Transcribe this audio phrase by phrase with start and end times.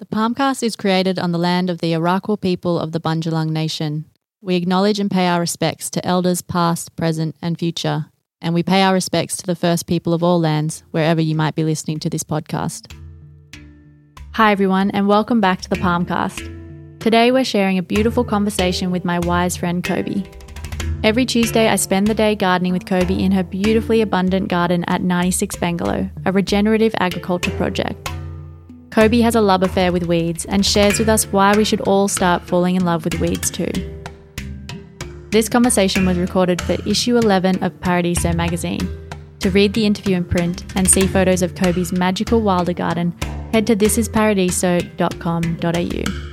[0.00, 4.06] The Palmcast is created on the land of the Arakwal people of the Bundjalung Nation.
[4.40, 8.06] We acknowledge and pay our respects to elders past, present, and future,
[8.40, 11.54] and we pay our respects to the first people of all lands, wherever you might
[11.54, 12.90] be listening to this podcast.
[14.32, 16.98] Hi, everyone, and welcome back to the Palmcast.
[17.00, 20.26] Today, we're sharing a beautiful conversation with my wise friend Kobi.
[21.04, 25.02] Every Tuesday, I spend the day gardening with Kobi in her beautifully abundant garden at
[25.02, 28.10] 96 Bangalow, a regenerative agriculture project.
[28.90, 32.08] Kobi has a love affair with weeds and shares with us why we should all
[32.08, 33.70] start falling in love with weeds too.
[35.30, 38.80] This conversation was recorded for issue 11 of Paradiso magazine.
[39.38, 43.12] To read the interview in print and see photos of Kobi's magical wilder garden,
[43.52, 46.30] head to thisisparadiso.com.au.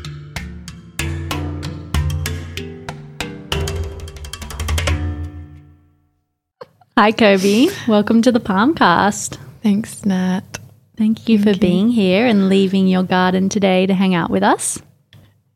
[6.97, 7.87] Hi, Kobi.
[7.87, 9.37] Welcome to the Palmcast.
[9.61, 10.57] Thanks, Nat.
[10.97, 11.59] Thank you Thank for you.
[11.59, 14.81] being here and leaving your garden today to hang out with us.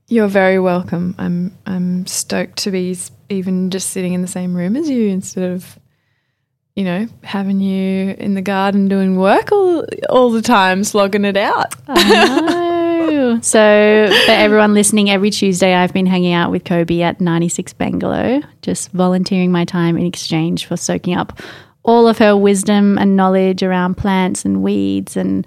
[0.08, 1.16] You're very welcome.
[1.18, 2.98] I'm I'm stoked to be
[3.30, 5.80] even just sitting in the same room as you instead of
[6.76, 11.38] you know having you in the garden doing work all all the time, slogging it
[11.38, 11.76] out.
[13.42, 18.44] So, for everyone listening, every Tuesday I've been hanging out with Kobi at 96 Bangalow,
[18.62, 21.40] just volunteering my time in exchange for soaking up
[21.84, 25.46] all of her wisdom and knowledge around plants and weeds and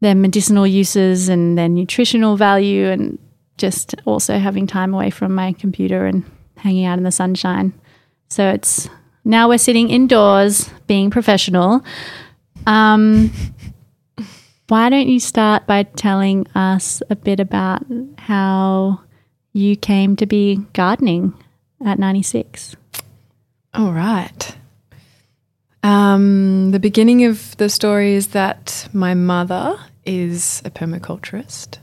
[0.00, 3.18] their medicinal uses and their nutritional value, and
[3.56, 6.24] just also having time away from my computer and
[6.58, 7.72] hanging out in the sunshine.
[8.28, 8.88] So, it's
[9.24, 11.82] now we're sitting indoors being professional.
[12.66, 13.30] Um,
[14.68, 17.84] why don't you start by telling us a bit about
[18.18, 19.00] how
[19.52, 21.34] you came to be gardening
[21.84, 22.76] at 96?
[23.74, 24.56] All right.
[25.86, 31.78] Um, the beginning of the story is that my mother is a permaculturist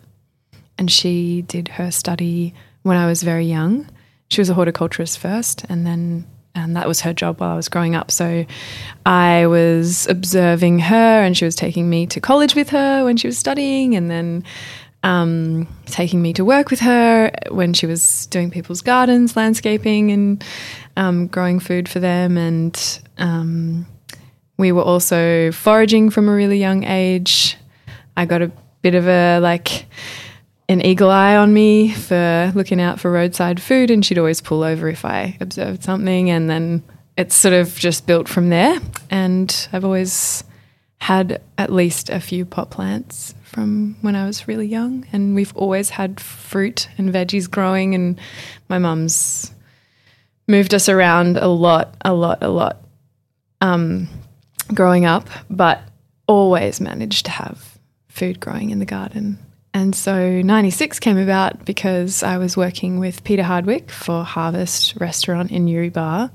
[0.78, 3.90] and she did her study when I was very young.
[4.28, 7.70] She was a horticulturist first and then and that was her job while I was
[7.70, 8.12] growing up.
[8.12, 8.46] So
[9.06, 13.28] I was observing her and she was taking me to college with her when she
[13.28, 14.44] was studying and then
[15.04, 20.44] um, taking me to work with her when she was doing people's gardens, landscaping, and
[20.98, 22.38] um, growing food for them.
[22.38, 23.86] And um,
[24.58, 27.58] we were also foraging from a really young age.
[28.16, 29.86] I got a bit of a like
[30.70, 34.64] an eagle eye on me for looking out for roadside food, and she'd always pull
[34.64, 36.30] over if I observed something.
[36.30, 36.84] And then
[37.18, 38.80] it's sort of just built from there.
[39.10, 40.44] And I've always
[41.00, 45.56] had at least a few pot plants from when I was really young, and we've
[45.56, 47.94] always had fruit and veggies growing.
[47.96, 48.20] And
[48.70, 49.52] my mum's
[50.48, 52.84] moved us around a lot, a lot, a lot
[53.62, 54.10] um,
[54.74, 55.82] growing up, but
[56.28, 59.40] always managed to have food growing in the garden.
[59.74, 65.52] And so 96 came about because I was working with Peter Hardwick for Harvest Restaurant
[65.52, 66.30] in Newrybar,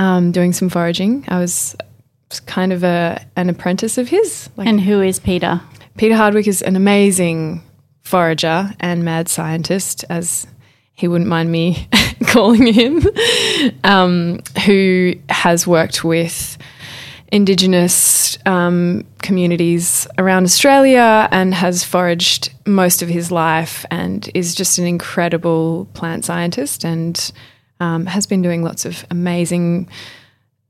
[0.00, 1.24] um, doing some foraging.
[1.28, 1.76] I was
[2.46, 4.50] kind of a an apprentice of his.
[4.56, 5.60] Like And who is Peter?
[5.96, 7.62] Peter Hardwick is an amazing
[8.02, 10.46] forager and mad scientist, as
[10.94, 11.88] he wouldn't mind me
[12.26, 13.06] calling him,
[13.84, 16.58] um, who has worked with
[17.32, 24.78] Indigenous um, communities around Australia and has foraged most of his life and is just
[24.78, 27.30] an incredible plant scientist and
[27.78, 29.88] um, has been doing lots of amazing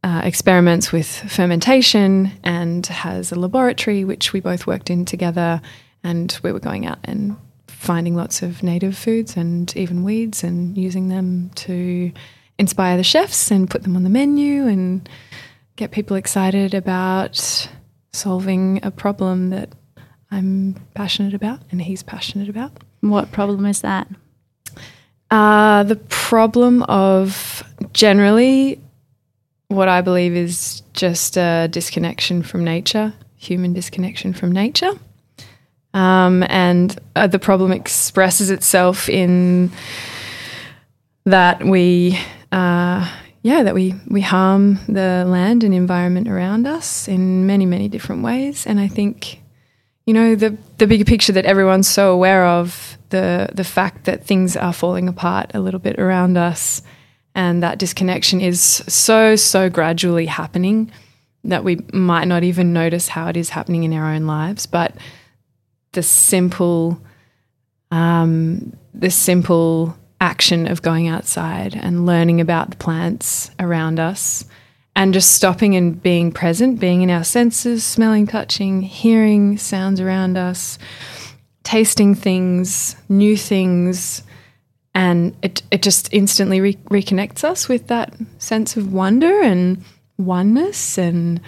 [0.04, 5.62] uh, experiments with fermentation and has a laboratory which we both worked in together
[6.04, 10.77] and we were going out and finding lots of native foods and even weeds and
[10.77, 12.12] using them to
[12.59, 15.09] inspire the chefs and put them on the menu and
[15.77, 17.69] get people excited about
[18.13, 19.71] solving a problem that
[20.31, 22.73] I'm passionate about and he's passionate about.
[23.01, 24.09] What problem is that?
[25.31, 28.81] Uh, the problem of generally
[29.69, 34.93] what I believe is just a disconnection from nature, human disconnection from nature.
[35.95, 39.71] Um, and uh, the problem expresses itself in
[41.25, 42.19] that we,
[42.53, 43.09] uh,
[43.42, 48.22] yeah, that we, we harm the land and environment around us in many, many different
[48.22, 48.66] ways.
[48.66, 49.41] And I think,
[50.07, 54.25] you know, the, the bigger picture that everyone's so aware of, the, the fact that
[54.25, 56.83] things are falling apart a little bit around us
[57.34, 60.92] and that disconnection is so, so gradually happening
[61.45, 64.66] that we might not even notice how it is happening in our own lives.
[64.66, 64.95] But
[65.92, 67.01] the simple,
[67.91, 74.45] um, the simple action of going outside and learning about the plants around us
[74.95, 80.37] and just stopping and being present, being in our senses, smelling, touching, hearing sounds around
[80.37, 80.78] us,
[81.63, 84.22] tasting things, new things,
[84.95, 89.83] and it it just instantly re- reconnects us with that sense of wonder and
[90.19, 91.41] oneness and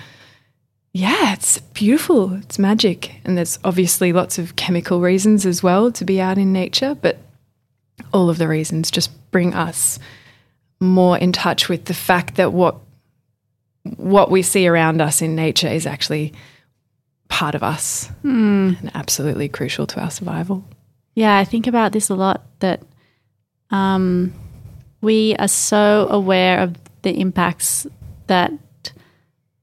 [0.95, 2.35] yeah, it's beautiful.
[2.35, 3.15] It's magic.
[3.25, 7.19] And there's obviously lots of chemical reasons as well to be out in nature, but
[8.13, 9.99] all of the reasons just bring us
[10.81, 12.77] more in touch with the fact that what
[13.97, 16.33] what we see around us in nature is actually
[17.29, 18.79] part of us Mm.
[18.81, 20.65] and absolutely crucial to our survival.
[21.15, 22.83] Yeah, I think about this a lot that
[23.71, 24.33] um,
[25.01, 27.87] we are so aware of the impacts
[28.29, 28.53] that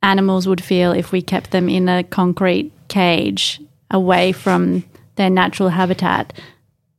[0.03, 4.83] animals would feel if we kept them in a concrete cage away from
[5.15, 6.33] their natural habitat.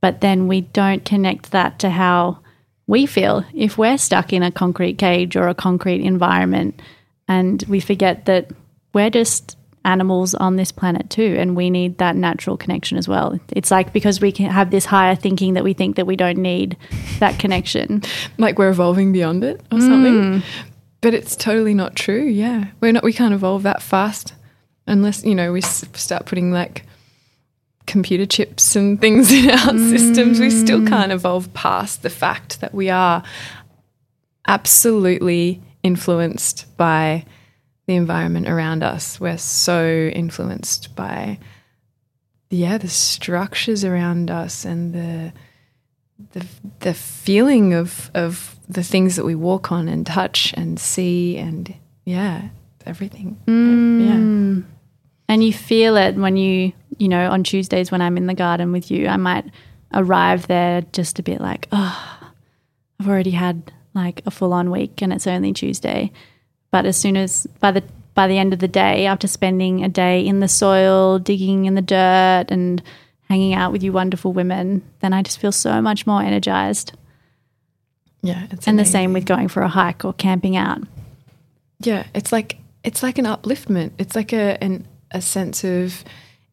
[0.00, 2.38] But then we don't connect that to how
[2.86, 6.80] we feel if we're stuck in a concrete cage or a concrete environment.
[7.28, 8.50] And we forget that
[8.92, 13.38] we're just animals on this planet too, and we need that natural connection as well.
[13.50, 16.38] It's like because we can have this higher thinking that we think that we don't
[16.38, 16.76] need
[17.18, 18.02] that connection.
[18.38, 20.14] Like we're evolving beyond it or something.
[20.14, 20.42] Mm.
[21.02, 22.24] But it's totally not true.
[22.24, 22.66] Yeah.
[22.80, 24.34] We're not we can't evolve that fast
[24.86, 26.84] unless, you know, we s- start putting like
[27.90, 30.38] computer chips and things in our systems.
[30.38, 33.22] We still can't evolve past the fact that we are
[34.46, 37.24] absolutely influenced by
[37.86, 39.18] the environment around us.
[39.18, 41.38] We're so influenced by
[42.48, 45.32] yeah, the structures around us and the
[46.32, 46.46] the
[46.80, 51.74] the feeling of of the things that we walk on and touch and see and
[52.04, 52.48] yeah,
[52.86, 53.38] everything.
[53.46, 54.64] Mm.
[55.28, 58.72] And you feel it when you, you know, on Tuesdays when I'm in the garden
[58.72, 59.46] with you, I might
[59.92, 62.28] arrive there just a bit like, oh,
[63.00, 66.12] I've already had like a full on week and it's only Tuesday.
[66.70, 67.82] But as soon as by the
[68.14, 71.74] by the end of the day, after spending a day in the soil, digging in
[71.74, 72.82] the dirt and
[73.30, 76.92] hanging out with you wonderful women, then I just feel so much more energized.
[78.20, 80.82] Yeah, it's And the same with going for a hike or camping out.
[81.78, 83.92] Yeah, it's like it's like an upliftment.
[83.96, 86.04] It's like a an, a sense of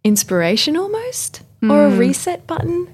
[0.07, 2.88] inspiration almost, or a reset button.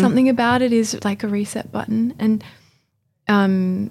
[0.00, 2.44] Something about it is like a reset button, and
[3.26, 3.90] um,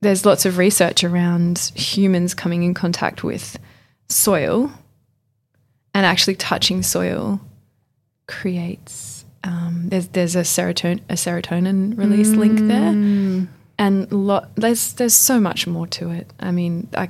[0.00, 3.56] there's lots of research around humans coming in contact with
[4.08, 4.70] soil,
[5.94, 7.40] and actually touching soil
[8.26, 9.24] creates.
[9.44, 12.92] Um, there's there's a serotonin a serotonin release link there
[13.78, 16.30] and lo- there's there's so much more to it.
[16.38, 17.08] I mean, I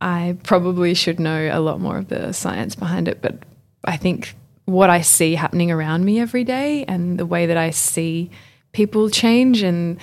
[0.00, 3.44] I probably should know a lot more of the science behind it, but
[3.84, 4.34] I think
[4.64, 8.30] what I see happening around me every day and the way that I see
[8.72, 9.98] people change and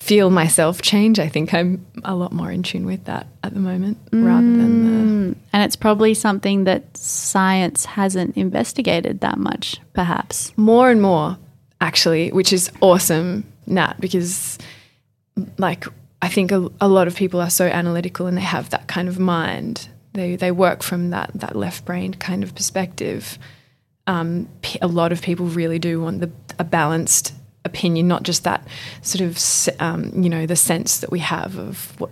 [0.00, 3.60] feel myself change, I think I'm a lot more in tune with that at the
[3.60, 9.76] moment rather than the Mm, and it's probably something that science hasn't investigated that much,
[9.92, 10.52] perhaps.
[10.56, 11.36] more and more
[11.80, 14.58] actually which is awesome nat because
[15.58, 15.84] like
[16.22, 19.08] i think a, a lot of people are so analytical and they have that kind
[19.08, 23.38] of mind they they work from that that left brain kind of perspective.
[24.06, 24.48] Um,
[24.80, 27.34] a lot of people really do want the, a balanced
[27.64, 28.66] opinion not just that
[29.02, 29.38] sort of
[29.80, 32.10] um, you know the sense that we have of what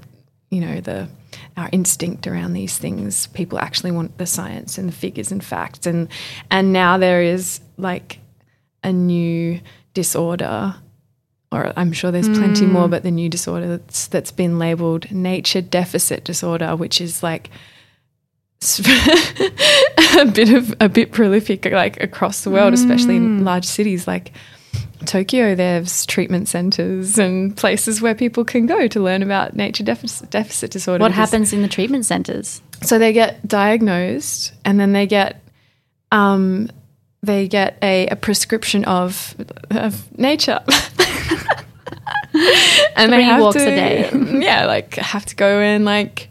[0.50, 1.08] you know the
[1.56, 3.28] our instinct around these things.
[3.28, 5.86] People actually want the science and the figures and facts.
[5.86, 6.08] And
[6.50, 8.18] and now there is like
[8.84, 9.60] a new
[9.94, 10.76] disorder
[11.52, 15.62] or I'm sure there's plenty more but the new disorder that's that's been labeled nature
[15.62, 17.50] deficit disorder which is like
[20.18, 24.32] a bit of a bit prolific like across the world especially in large cities like
[25.04, 30.30] Tokyo, there's treatment centers and places where people can go to learn about nature deficit,
[30.30, 31.02] deficit disorder.
[31.02, 32.60] What happens in the treatment centers?
[32.82, 35.42] So they get diagnosed, and then they get,
[36.12, 36.70] um,
[37.22, 39.34] they get a, a prescription of,
[39.70, 40.60] of nature.
[42.96, 44.10] and they Three have walks to, a day.
[44.40, 46.30] yeah, like have to go and like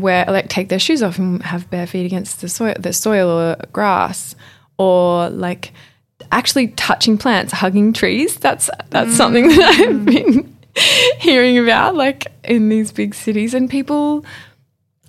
[0.00, 3.28] wear like take their shoes off and have bare feet against the soil, the soil
[3.28, 4.34] or grass,
[4.78, 5.72] or like
[6.30, 8.36] actually touching plants, hugging trees.
[8.36, 9.16] That's that's mm.
[9.16, 10.56] something that I've been
[11.18, 14.24] hearing about, like in these big cities, and people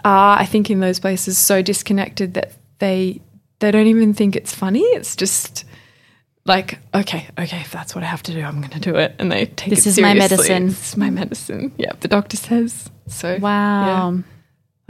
[0.04, 3.22] are, I think, in those places so disconnected that they
[3.60, 4.82] they don't even think it's funny.
[4.82, 5.66] It's just
[6.46, 9.16] like, okay, okay, if that's what I have to do, I'm going to do it,
[9.20, 10.68] and they take This is my medicine.
[10.68, 11.72] This is my medicine.
[11.78, 13.38] Yeah, the doctor says so.
[13.40, 14.24] Wow.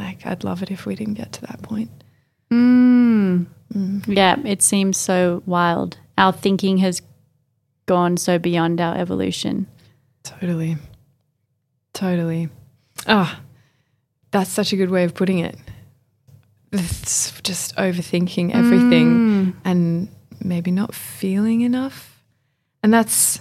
[0.04, 1.90] Like, I'd love it if we didn't get to that point.
[2.52, 3.48] Mm.
[4.06, 5.98] Yeah, it seems so wild.
[6.18, 7.02] Our thinking has
[7.86, 9.68] gone so beyond our evolution.
[10.24, 10.78] Totally.
[11.94, 12.50] Totally.
[13.08, 13.40] Ah,
[14.32, 15.58] that's such a good way of putting it.
[16.74, 20.08] it's just overthinking everything and
[20.44, 22.22] maybe not feeling enough.
[22.82, 23.40] And that's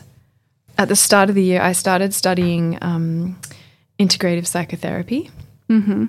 [0.78, 3.38] at the start of the year, I started studying um,
[3.98, 5.30] integrative psychotherapy.
[5.68, 6.06] Mm-hmm.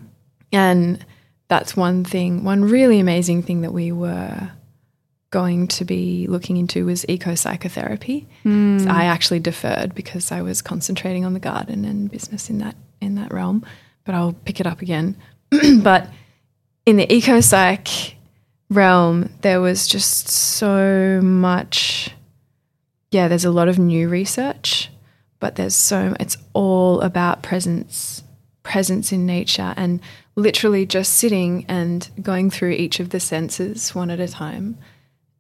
[0.54, 1.04] And
[1.48, 4.52] that's one thing, one really amazing thing that we were
[5.34, 8.28] going to be looking into was eco psychotherapy.
[8.44, 8.88] So hmm.
[8.88, 13.16] I actually deferred because I was concentrating on the garden and business in that in
[13.16, 13.66] that realm.
[14.06, 15.18] But I'll pick it up again.
[15.82, 16.10] but
[16.86, 18.16] in the eco psych
[18.70, 22.12] realm, there was just so much.
[23.12, 24.90] Yeah, there's a lot of new research,
[25.40, 28.24] but there's so it's all about presence,
[28.62, 30.00] presence in nature, and
[30.36, 34.78] literally just sitting and going through each of the senses one at a time,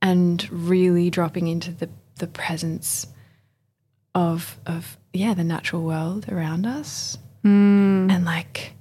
[0.01, 3.07] and really dropping into the the presence
[4.15, 8.07] of of yeah the natural world around us, hmm.
[8.09, 8.73] and like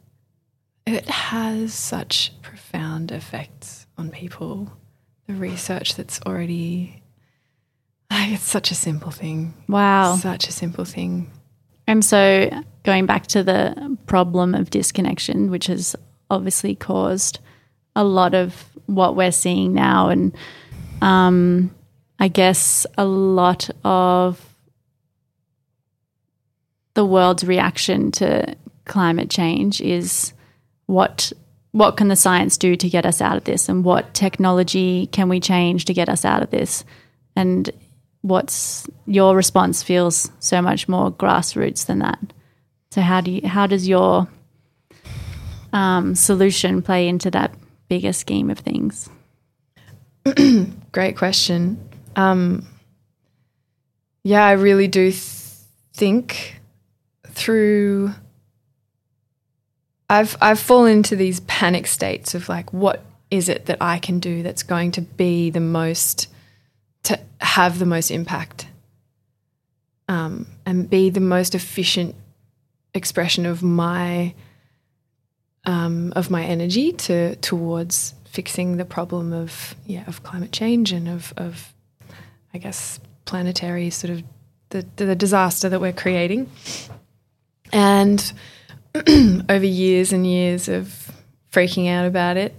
[0.86, 4.72] it has such profound effects on people.
[5.28, 7.02] The research that's already
[8.10, 9.54] like it's such a simple thing.
[9.68, 10.16] Wow.
[10.16, 11.30] Such a simple thing.
[11.92, 12.48] And so
[12.84, 15.94] going back to the problem of disconnection, which has
[16.30, 17.38] obviously caused
[17.94, 20.34] a lot of what we're seeing now, and
[21.02, 21.70] um,
[22.18, 24.42] I guess a lot of
[26.94, 28.56] the world's reaction to
[28.86, 30.32] climate change is
[30.86, 31.30] what
[31.72, 35.28] what can the science do to get us out of this, and what technology can
[35.28, 36.86] we change to get us out of this,
[37.36, 37.70] and
[38.22, 42.18] what's your response feels so much more grassroots than that.
[42.90, 44.28] So how do you how does your
[45.72, 47.54] um, solution play into that
[47.88, 49.08] bigger scheme of things?
[50.92, 51.88] Great question.
[52.16, 52.66] Um,
[54.24, 55.22] yeah, I really do th-
[55.94, 56.60] think
[57.28, 58.12] through.
[60.08, 64.20] I've I've fallen into these panic states of like, what is it that I can
[64.20, 66.28] do that's going to be the most
[67.04, 68.66] to have the most impact,
[70.08, 72.14] um, and be the most efficient
[72.94, 74.34] expression of my
[75.64, 81.08] um, of my energy to towards fixing the problem of yeah of climate change and
[81.08, 81.74] of of
[82.54, 84.22] I guess planetary sort of
[84.70, 86.50] the the disaster that we're creating.
[87.72, 88.32] And
[89.48, 91.10] over years and years of
[91.50, 92.54] freaking out about it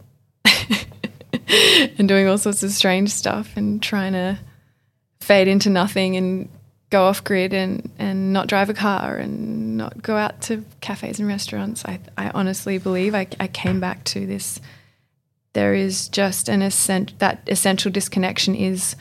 [1.97, 4.37] and doing all sorts of strange stuff and trying to
[5.21, 6.49] fade into nothing and
[6.89, 11.19] go off grid and, and not drive a car and not go out to cafes
[11.19, 11.83] and restaurants.
[11.85, 14.61] I, I honestly believe I, I came back to this.
[15.53, 18.95] There is just an essent, that essential disconnection is,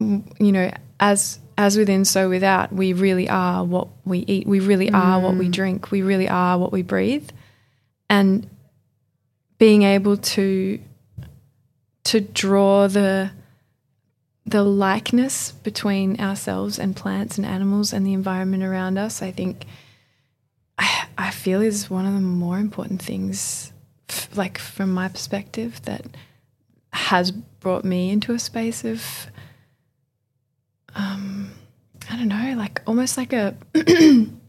[0.00, 0.70] mm, you know,
[1.00, 2.72] as as within, so without.
[2.72, 4.46] We really are what we eat.
[4.46, 5.90] We really are what we drink.
[5.90, 7.28] We really are what we breathe,
[8.08, 8.48] and
[9.62, 10.80] being able to
[12.02, 13.30] to draw the
[14.44, 19.66] the likeness between ourselves and plants and animals and the environment around us, I think
[20.78, 23.72] I, I feel is one of the more important things,
[24.08, 26.06] f- like from my perspective, that
[26.92, 29.28] has brought me into a space of,
[30.96, 31.52] um,
[32.10, 33.54] I don't know, like almost like a.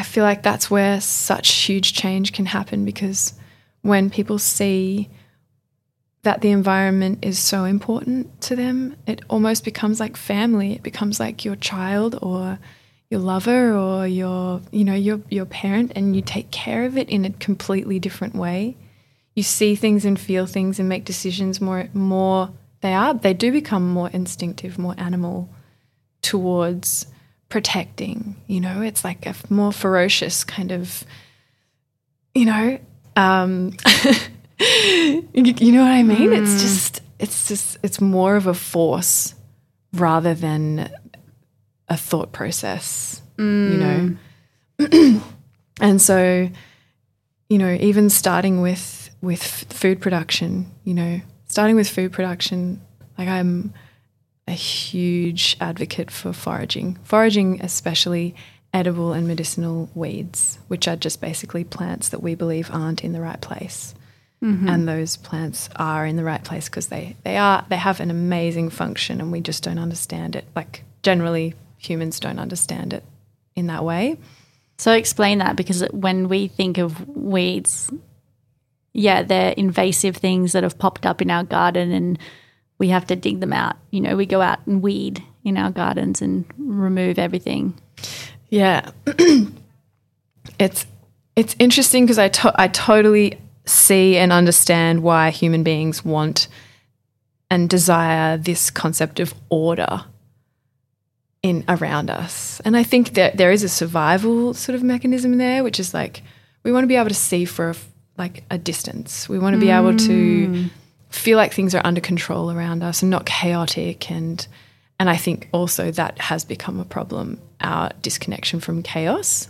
[0.00, 3.34] I feel like that's where such huge change can happen because
[3.82, 5.10] when people see
[6.22, 10.72] that the environment is so important to them, it almost becomes like family.
[10.72, 12.58] It becomes like your child or
[13.10, 17.10] your lover or your, you know, your your parent and you take care of it
[17.10, 18.78] in a completely different way.
[19.34, 22.48] You see things and feel things and make decisions more more
[22.80, 25.50] they are they do become more instinctive, more animal
[26.22, 27.06] towards
[27.50, 31.04] protecting, you know, it's like a more ferocious kind of
[32.34, 32.78] you know,
[33.16, 33.72] um
[35.34, 36.32] you, know what I mean?
[36.32, 39.34] It's just it's just it's more of a force
[39.92, 40.90] rather than
[41.88, 44.16] a thought process, you
[44.78, 45.20] know.
[45.80, 46.48] and so,
[47.48, 52.80] you know, even starting with with f- food production, you know, starting with food production,
[53.18, 53.74] like I'm
[54.50, 56.98] a huge advocate for foraging.
[57.04, 58.34] Foraging especially
[58.74, 63.20] edible and medicinal weeds, which are just basically plants that we believe aren't in the
[63.20, 63.94] right place.
[64.42, 64.68] Mm-hmm.
[64.68, 68.10] And those plants are in the right place because they, they are they have an
[68.10, 70.46] amazing function and we just don't understand it.
[70.56, 73.04] Like generally humans don't understand it
[73.54, 74.18] in that way.
[74.78, 77.90] So explain that because when we think of weeds,
[78.94, 82.18] yeah, they're invasive things that have popped up in our garden and
[82.80, 83.76] we have to dig them out.
[83.92, 87.74] You know, we go out and weed in our gardens and remove everything.
[88.48, 88.90] yeah
[90.58, 90.86] it's
[91.36, 96.48] It's interesting because I, to- I totally see and understand why human beings want
[97.50, 100.04] and desire this concept of order
[101.42, 102.60] in around us.
[102.64, 106.22] And I think that there is a survival sort of mechanism there, which is like
[106.62, 107.74] we want to be able to see for a,
[108.18, 109.28] like a distance.
[109.28, 110.70] We want to be able to mm.
[111.10, 114.46] Feel like things are under control around us and not chaotic and
[114.98, 119.48] and I think also that has become a problem our disconnection from chaos.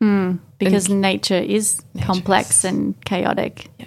[0.00, 0.36] Hmm.
[0.58, 3.70] because nature is complex is- and chaotic.
[3.78, 3.86] Yeah.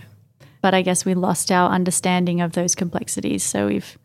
[0.61, 3.43] But I guess we lost our understanding of those complexities.
[3.43, 3.97] So we've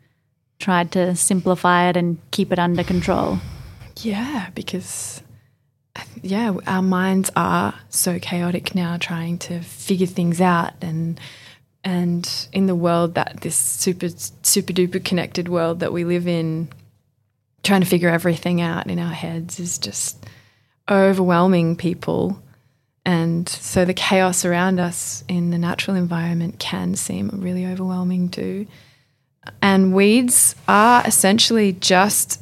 [0.59, 3.39] tried to simplify it and keep it under control.
[4.01, 5.21] Yeah, because
[6.21, 11.19] yeah, our minds are so chaotic now, trying to figure things out, and
[11.85, 16.67] and in the world that this super super duper connected world that we live in,
[17.63, 20.25] trying to figure everything out in our heads is just
[20.89, 22.41] overwhelming people.
[23.05, 28.65] And so the chaos around us in the natural environment can seem really overwhelming too.
[29.61, 32.41] And weeds are essentially just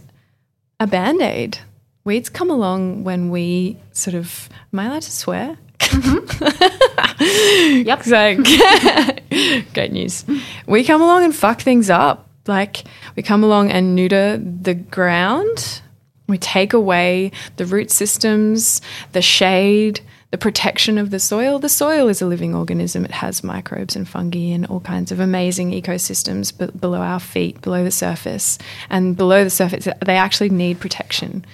[0.80, 1.60] a band aid.
[2.06, 5.58] Weeds come along when we sort of, am I allowed to swear?
[5.94, 6.80] Mm-hmm.
[7.24, 8.00] Yep.
[8.00, 8.10] It's
[9.30, 10.26] like, great news.
[10.68, 12.28] We come along and fuck things up.
[12.48, 12.84] Like,
[13.16, 15.82] we come along and neuter the ground.
[16.28, 18.82] We take away the root systems,
[19.14, 21.60] the shade, the protection of the soil.
[21.60, 23.06] The soil is a living organism.
[23.06, 27.62] It has microbes and fungi and all kinds of amazing ecosystems be- below our feet,
[27.62, 28.58] below the surface.
[28.90, 31.46] And below the surface, they actually need protection.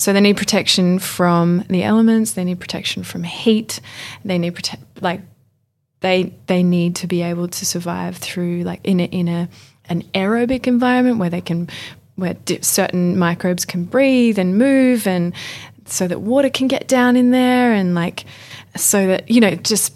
[0.00, 2.32] So they need protection from the elements.
[2.32, 3.80] They need protection from heat.
[4.24, 5.20] They need protect like
[6.00, 9.46] they they need to be able to survive through like in a, in a
[9.90, 11.68] an aerobic environment where they can
[12.14, 15.34] where di- certain microbes can breathe and move and
[15.84, 18.24] so that water can get down in there and like
[18.76, 19.92] so that you know just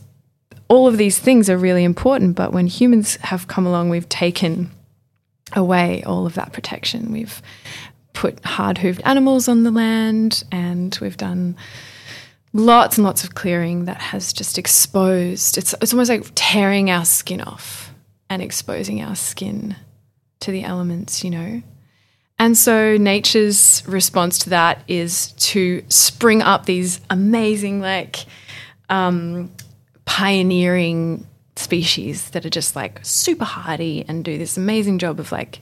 [0.69, 4.71] all of these things are really important but when humans have come along we've taken
[5.55, 7.41] away all of that protection we've
[8.15, 11.57] put hard hooved animals on the land and we've done
[12.55, 17.05] lots and lots of clearing that has just exposed it's it's almost like tearing our
[17.05, 17.93] skin off
[18.31, 19.77] and exposing our skin
[20.41, 21.63] to the elements you know?
[22.39, 28.27] And so nature's response to that is to spring up these amazing like
[28.89, 29.53] um,
[30.05, 35.61] pioneering species that are just like super hardy and do this amazing job of like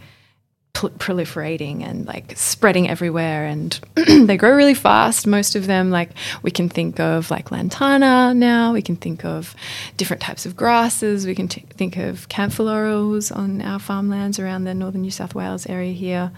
[0.75, 5.91] proliferating and like spreading everywhere and they grow really fast most of them.
[5.91, 6.11] Like
[6.43, 9.55] we can think of like lantana now we can think of
[9.97, 14.65] different types of grasses we can t- think of camphor laurels on our farmlands around
[14.65, 16.33] the northern new south wales area here.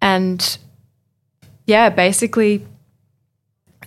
[0.00, 0.58] And
[1.66, 2.66] yeah basically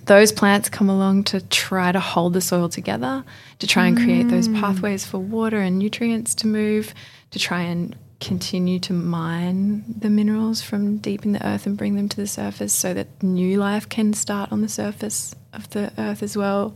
[0.06, 3.24] those plants come along to try to hold the soil together,
[3.60, 4.60] to try and create those mm.
[4.60, 6.94] pathways for water and nutrients to move,
[7.32, 11.96] to try and continue to mine the minerals from deep in the earth and bring
[11.96, 15.92] them to the surface so that new life can start on the surface of the
[15.98, 16.76] earth as well.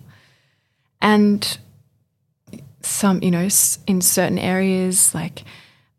[1.02, 1.58] And
[2.82, 3.48] some, you know,
[3.88, 5.44] in certain areas, like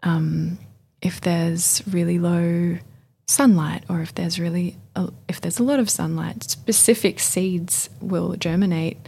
[0.03, 0.59] um,
[1.00, 2.79] if there's really low
[3.26, 8.35] sunlight or if there's really a, if there's a lot of sunlight specific seeds will
[8.35, 8.98] germinate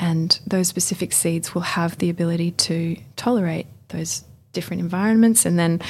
[0.00, 5.80] and those specific seeds will have the ability to tolerate those different environments and then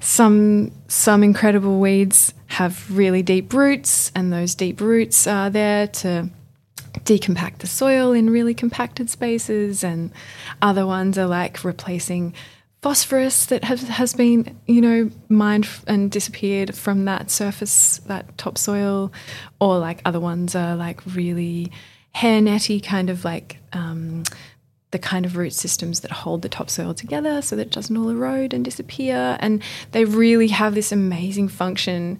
[0.00, 6.28] some some incredible weeds have really deep roots and those deep roots are there to
[7.00, 10.10] decompact the soil in really compacted spaces and
[10.62, 12.32] other ones are like replacing
[12.82, 19.12] phosphorus that has, has been you know mined and disappeared from that surface that topsoil
[19.60, 21.70] or like other ones are like really
[22.12, 24.22] hair hairnetty kind of like um,
[24.92, 28.08] the kind of root systems that hold the topsoil together so that it doesn't all
[28.08, 32.18] erode and disappear and they really have this amazing function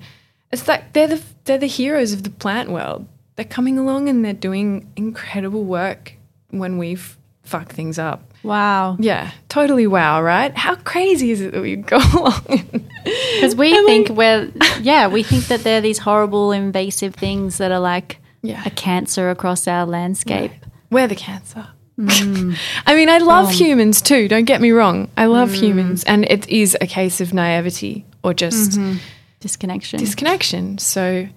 [0.53, 4.25] it's like they're the they're the heroes of the plant world they're coming along and
[4.25, 6.15] they're doing incredible work
[6.51, 8.97] when we've fucked things up Wow.
[9.01, 10.57] yeah, totally wow, right?
[10.57, 12.81] How crazy is it that we go along?
[13.03, 17.81] Because we think we're, yeah, we think that they're these horrible invasive things that are
[17.81, 18.63] like Yeah.
[18.65, 20.53] a cancer across our landscape.
[20.91, 21.67] We're the cancer.
[21.99, 22.57] Mm.
[22.87, 25.09] I mean, I love humans too, don't get me wrong.
[25.17, 25.61] I love mm.
[25.61, 28.99] humans, and it is a case of naivety or just mm-hmm.
[29.41, 30.01] Disconnection.
[30.01, 30.79] disconnection.
[30.79, 31.29] So,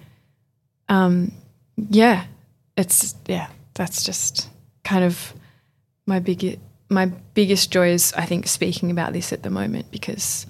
[0.88, 1.32] um,
[1.76, 2.24] yeah,
[2.76, 4.48] it's, yeah, that's just
[4.84, 5.32] kind of
[6.06, 10.46] my big, my biggest joy is, I think, speaking about this at the moment because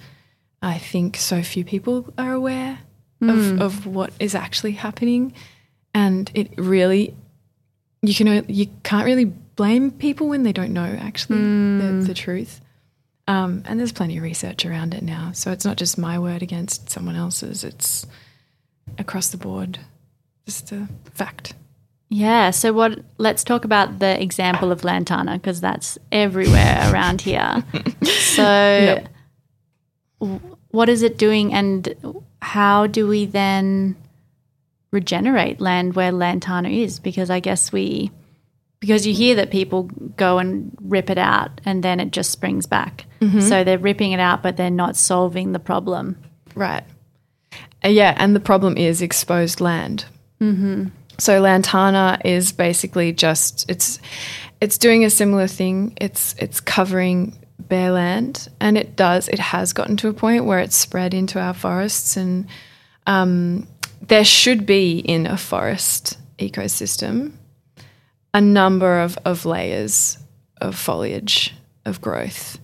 [0.61, 2.79] I think so few people are aware
[3.21, 3.61] of, mm.
[3.61, 5.33] of what is actually happening.
[5.93, 7.13] And it really,
[8.01, 12.61] you can, you can't really blame people when they don't know actually the, the truth.
[13.27, 15.31] Um, and there's plenty of research around it now.
[15.33, 18.07] So it's not just my word against someone else's, it's
[18.97, 19.77] across the board,
[20.47, 21.53] just a fact.
[22.09, 22.49] Yeah.
[22.49, 22.99] So what?
[23.19, 27.63] Let's talk about the example of lantana because that's everywhere around here.
[28.37, 29.09] So, Yep.
[30.21, 30.39] w-
[30.71, 31.93] what is it doing, and
[32.41, 33.95] how do we then
[34.91, 36.99] regenerate land where lantana is?
[36.99, 38.09] Because I guess we,
[38.81, 39.83] because you hear that people
[40.17, 43.05] go and rip it out, and then it just springs back.
[43.39, 46.17] So they're ripping it out, but they're not solving the problem.
[46.55, 46.83] Right.
[47.85, 50.05] Uh, yeah, and the problem is exposed land.
[50.41, 50.87] Mm-hmm.
[51.19, 53.99] So lantana is basically just it's
[54.59, 55.93] it's doing a similar thing.
[56.01, 60.59] It's it's covering bare land, and it does it has gotten to a point where
[60.59, 62.47] it's spread into our forests, and
[63.05, 63.67] um,
[64.01, 67.33] there should be in a forest ecosystem
[68.33, 70.17] a number of, of layers
[70.59, 71.53] of foliage
[71.85, 72.59] of growth.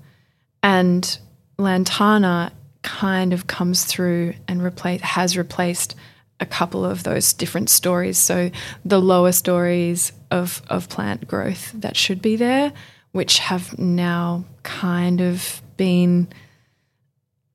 [0.63, 1.17] And
[1.57, 2.51] Lantana
[2.83, 5.95] kind of comes through and replace, has replaced
[6.39, 8.17] a couple of those different stories.
[8.17, 8.51] So
[8.85, 12.71] the lower stories of, of plant growth that should be there,
[13.11, 16.27] which have now kind of been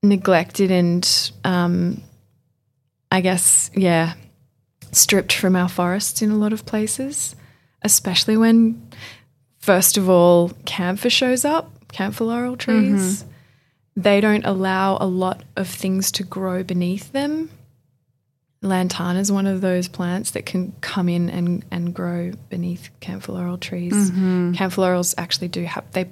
[0.03, 2.03] neglected and, um,
[3.11, 4.15] I guess, yeah,
[4.91, 7.37] stripped from our forests in a lot of places,
[7.83, 8.89] especially when,
[9.59, 13.25] first of all, camphor shows up, camphor laurel trees.
[13.95, 17.51] They don't allow a lot of things to grow beneath them.
[18.63, 23.33] Lantana is one of those plants that can come in and, and grow beneath camphor
[23.33, 24.11] laurel trees.
[24.55, 26.09] Camphor laurels actually do have they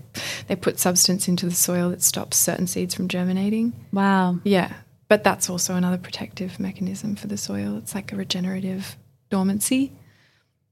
[0.49, 3.73] they put substance into the soil that stops certain seeds from germinating.
[3.93, 4.41] Wow.
[4.43, 4.73] Yeah,
[5.07, 7.77] but that's also another protective mechanism for the soil.
[7.79, 8.97] It's like a regenerative
[9.31, 9.93] dormancy.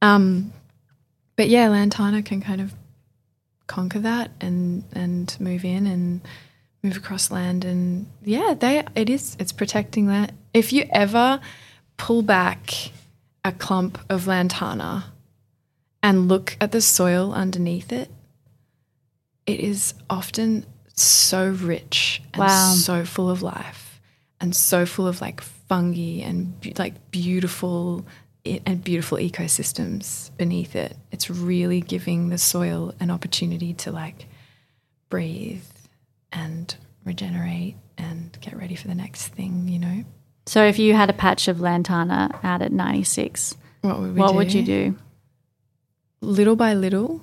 [0.03, 0.53] Um,
[1.39, 2.75] but yeah, lantana can kind of
[3.67, 6.21] conquer that and and move in and
[6.83, 10.33] move across land and yeah, they it is it's protecting that.
[10.53, 11.41] If you ever
[11.97, 12.91] pull back
[13.45, 15.13] a clump of lantana
[16.03, 18.11] and look at the soil underneath it,
[19.47, 22.73] it is often so rich and Wow.
[22.75, 24.01] so full of life
[24.41, 28.05] and so full of like fungi and be- like beautiful
[28.45, 30.97] and beautiful ecosystems beneath it.
[31.13, 34.27] It's really giving the soil an opportunity to like
[35.11, 35.63] breathe
[36.33, 36.75] and
[37.05, 40.05] regenerate and get ready for the next thing, you know?
[40.47, 44.31] So if you had a patch of lantana out at 96, What would we what
[44.33, 44.37] do?
[44.37, 44.97] would you do?
[46.21, 47.21] little by little,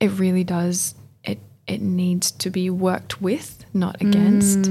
[0.00, 0.94] it really does.
[1.24, 4.68] It it needs to be worked with, not against.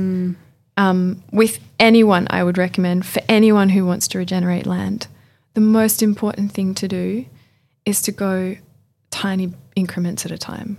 [0.77, 5.07] Um, with anyone, I would recommend for anyone who wants to regenerate land,
[5.57, 7.25] the most important thing to do
[7.83, 8.55] is to go
[9.09, 10.77] tiny increments at a time.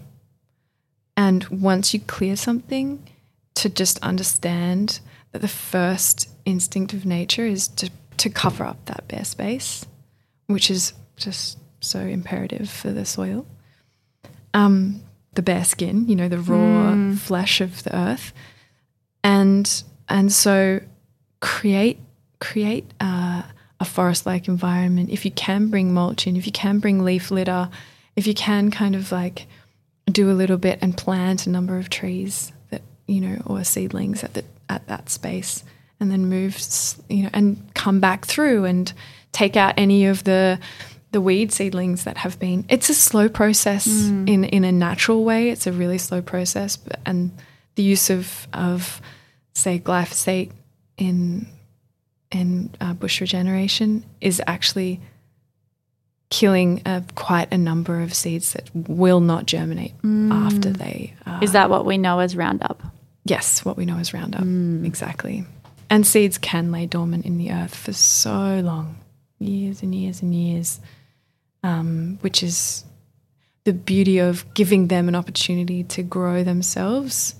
[1.16, 3.04] And once you clear something,
[3.56, 5.00] to just understand
[5.32, 9.84] that the first instinct of nature is to, to cover up that bare space,
[10.46, 13.46] which is just so imperative for the soil.
[14.54, 15.00] Um,
[15.32, 18.32] the bare skin, you know, the raw flesh of the earth,
[19.24, 20.78] and and so
[21.40, 21.98] create
[22.38, 23.42] create uh,
[23.80, 25.10] a forest-like environment.
[25.10, 27.70] If you can bring mulch in, if you can bring leaf litter,
[28.16, 29.46] if you can kind of like
[30.06, 34.24] do a little bit and plant a number of trees that you know or seedlings
[34.24, 35.62] at the at that space,
[36.00, 36.58] and then move
[37.08, 38.92] you know and come back through and
[39.32, 40.58] take out any of the
[41.10, 44.28] the weed seedlings that have been it's a slow process mm.
[44.28, 47.30] in in a natural way it's a really slow process and
[47.76, 49.00] the use of of
[49.54, 50.50] say glyphosate
[50.98, 51.46] in
[52.30, 55.00] in uh, bush regeneration is actually
[56.30, 59.94] killing uh, quite a number of seeds that will not germinate
[60.30, 62.82] after they uh, Is that what we know as Roundup?
[63.24, 64.42] Yes, what we know as Roundup.
[64.84, 65.44] Exactly.
[65.90, 68.98] And seeds can lay dormant in the earth for so long
[69.38, 70.80] years and years and years,
[71.62, 72.84] um, which is
[73.64, 77.34] the beauty of giving them an opportunity to grow themselves.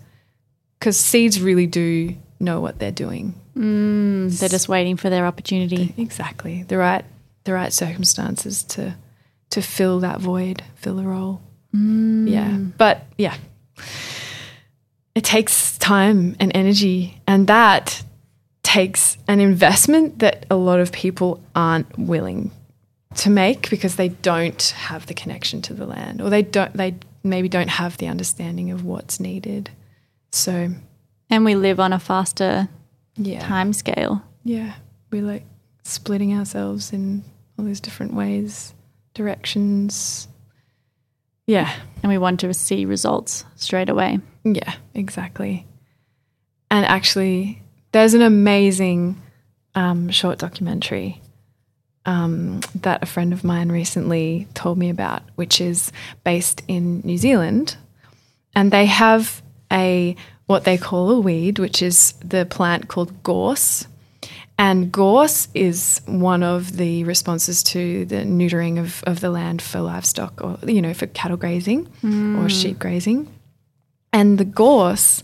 [0.78, 3.34] Because seeds really do know what they're doing.
[3.56, 5.94] Mm, they're just waiting for their opportunity.
[5.96, 6.62] Exactly.
[6.62, 7.04] The right
[7.44, 8.94] the right circumstances to
[9.50, 11.40] to fill that void, fill the role.
[11.74, 12.30] Mm.
[12.30, 12.56] Yeah.
[12.76, 13.36] But yeah.
[15.14, 18.04] It takes time and energy and that
[18.62, 22.52] takes an investment that a lot of people aren't willing
[23.16, 26.94] to make because they don't have the connection to the land or they don't they
[27.24, 29.70] maybe don't have the understanding of what's needed.
[30.30, 30.70] So,
[31.30, 32.68] And we live on a faster
[33.16, 33.40] yeah.
[33.40, 34.22] time scale.
[34.44, 34.74] Yeah,
[35.10, 35.44] We're like
[35.84, 37.24] splitting ourselves in
[37.58, 38.74] all these different ways,
[39.14, 40.28] directions.
[41.46, 41.72] Yeah.
[42.02, 44.20] and we want to see results straight away.
[44.44, 45.66] Yeah, exactly.
[46.70, 47.62] And actually,
[47.92, 49.20] there's an amazing
[49.74, 51.20] um, short documentary
[52.04, 55.92] um, that a friend of mine recently told me about, which is
[56.24, 57.76] based in New Zealand,
[58.54, 60.16] and they have a
[60.48, 63.86] what they call a weed, which is the plant called gorse.
[64.58, 69.80] And gorse is one of the responses to the neutering of, of the land for
[69.80, 72.08] livestock or, you know, for cattle grazing or
[72.42, 72.46] hmm.
[72.48, 73.32] sheep grazing.
[74.12, 75.22] And the gorse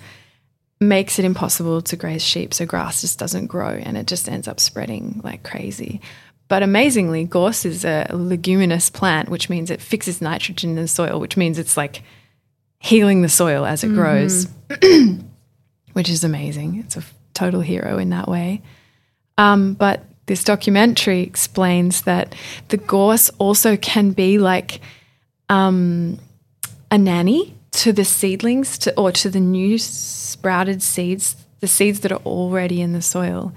[0.78, 4.46] makes it impossible to graze sheep, so grass just doesn't grow and it just ends
[4.46, 6.00] up spreading like crazy.
[6.48, 11.18] But amazingly, gorse is a leguminous plant, which means it fixes nitrogen in the soil,
[11.18, 12.02] which means it's like
[12.85, 14.47] healing the soil as it grows,
[15.94, 16.79] which is amazing.
[16.81, 18.61] It's a total hero in that way.
[19.38, 22.35] Um, but this documentary explains that
[22.68, 24.83] the gorse also can be like
[25.49, 26.18] um,
[26.90, 32.12] a nanny to the seedlings to, or to the new sprouted seeds, the seeds that
[32.12, 33.55] are already in the soil.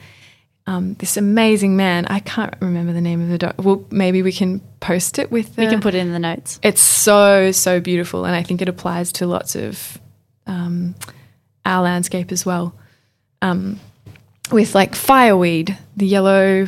[0.68, 3.56] Um, this amazing man, I can't remember the name of the doc.
[3.58, 5.64] Well, maybe we can post it with the.
[5.64, 6.60] We can put it in the notes.
[6.62, 9.98] It's so so beautiful, and I think it applies to lots of
[10.46, 10.94] um,
[11.66, 12.76] our landscape as well.
[13.42, 13.80] Um,
[14.52, 16.68] with like fireweed, the yellow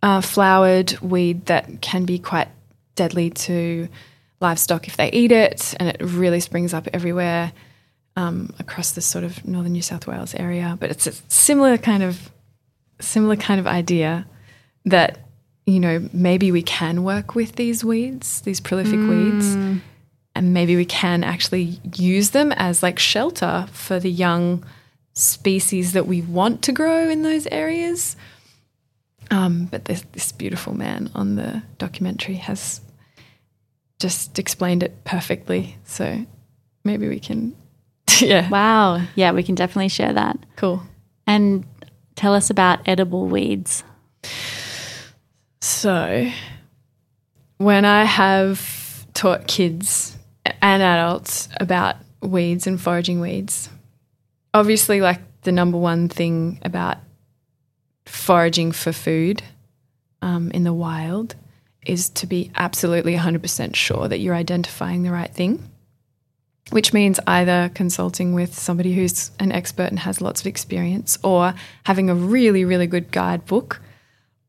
[0.00, 2.48] uh, flowered weed that can be quite
[2.94, 3.88] deadly to
[4.40, 7.52] livestock if they eat it, and it really springs up everywhere
[8.14, 10.76] um, across this sort of northern New South Wales area.
[10.78, 12.30] But it's a similar kind of
[13.00, 14.26] similar kind of idea
[14.84, 15.18] that
[15.66, 19.56] you know maybe we can work with these weeds, these prolific weeds,
[20.34, 24.64] and maybe we can actually use them as like shelter for the young
[25.14, 28.16] species that we want to grow in those areas.
[29.30, 32.80] Um, but this, this beautiful man on the documentary has
[33.98, 35.76] just explained it perfectly.
[35.84, 36.26] So
[36.84, 37.54] maybe we can,
[38.20, 39.02] yeah, Wow.
[39.14, 40.36] Yeah, we can definitely share that.
[40.56, 40.82] cool.
[41.26, 41.64] And
[42.16, 43.84] tell us about edible weeds.
[45.60, 46.30] So,
[47.58, 50.16] when I have taught kids
[50.60, 53.68] and adults about weeds and foraging weeds,
[54.52, 56.98] obviously, like the number one thing about
[58.06, 59.42] foraging for food
[60.22, 61.34] um, in the wild
[61.86, 65.70] is to be absolutely 100% sure that you're identifying the right thing,
[66.70, 71.54] which means either consulting with somebody who's an expert and has lots of experience or
[71.84, 73.80] having a really, really good guidebook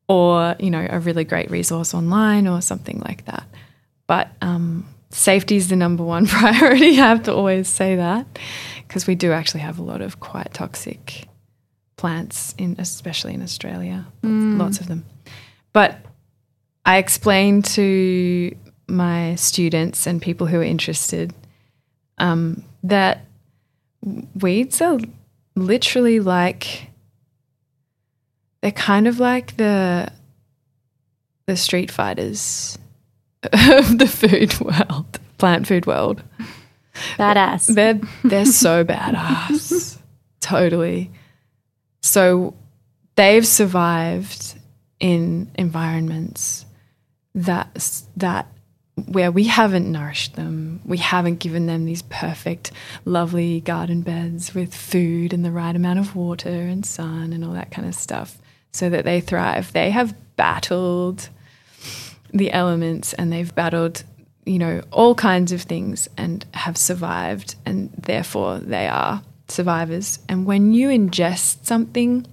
[0.08, 3.44] or you know a really great resource online or something like that.
[4.08, 6.92] But um, safety is the number one priority.
[7.00, 8.26] I have to always say that
[8.88, 11.28] because we do actually have a lot of quite toxic
[11.98, 15.06] plants in, especially in Australia, lots of them.
[15.74, 15.98] But
[16.86, 18.56] I explain to
[18.88, 21.34] my students and people who are interested
[22.18, 23.26] um, that
[24.40, 25.00] weeds are
[25.56, 26.90] literally like
[28.62, 30.12] they're kind of like the
[31.48, 32.78] the street fighters
[33.44, 36.24] of the food world, plant food world.
[37.18, 37.74] Badass.
[37.74, 39.98] They're they're so badass.
[40.40, 41.12] totally.
[42.02, 42.56] So
[43.16, 44.56] they've survived
[45.00, 46.66] in environments
[47.34, 48.48] that that
[48.96, 52.72] where we haven't nourished them, we haven't given them these perfect,
[53.04, 57.54] lovely garden beds with food and the right amount of water and sun and all
[57.54, 58.38] that kind of stuff
[58.72, 59.74] so that they thrive.
[59.74, 61.30] They have battled
[62.34, 64.04] the elements and they've battled,
[64.46, 70.20] you know, all kinds of things and have survived, and therefore they are survivors.
[70.30, 72.26] And when you ingest something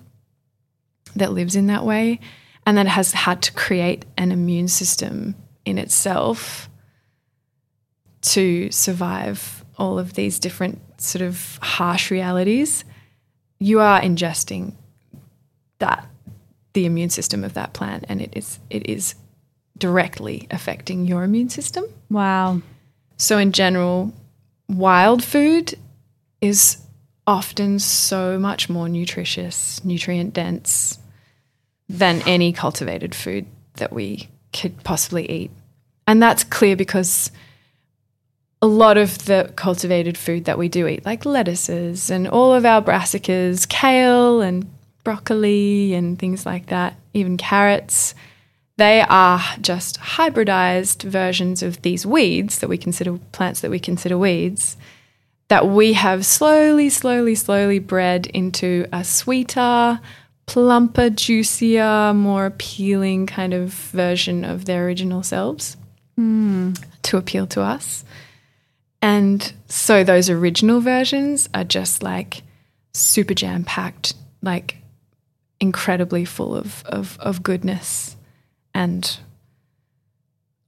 [1.17, 2.21] that lives in that way
[2.65, 6.69] and that has had to create an immune system in itself
[8.23, 12.85] to survive all of these different sort of harsh realities,
[13.59, 14.75] you are ingesting
[15.79, 16.07] that
[16.73, 19.15] the immune system of that plant and it is it is
[19.77, 21.85] directly affecting your immune system.
[22.09, 22.63] Wow.
[23.17, 24.13] So in general,
[24.69, 25.75] wild food
[26.41, 26.79] is
[27.27, 30.99] often so much more nutritious, nutrient dense
[31.89, 35.51] than any cultivated food that we could possibly eat.
[36.07, 37.31] And that's clear because
[38.61, 42.65] a lot of the cultivated food that we do eat, like lettuces and all of
[42.65, 44.71] our brassicas, kale and
[45.05, 48.15] broccoli and things like that, even carrots,
[48.77, 54.17] they are just hybridized versions of these weeds that we consider plants that we consider
[54.17, 54.77] weeds
[55.53, 60.01] that we have slowly, slowly, slowly bred into a sweeter,
[60.47, 65.77] plumper, juicier, more appealing kind of version of their original selves
[66.17, 66.73] hmm.
[67.03, 68.05] to appeal to us.
[69.01, 72.43] And so those original versions are just like
[72.93, 74.77] super jam packed, like
[75.61, 78.17] incredibly full of, of, of goodness
[78.75, 79.19] and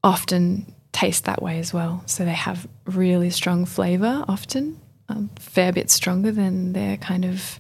[0.03, 2.03] often taste that way as well.
[2.07, 7.59] So they have really strong flavor, often a fair bit stronger than their kind of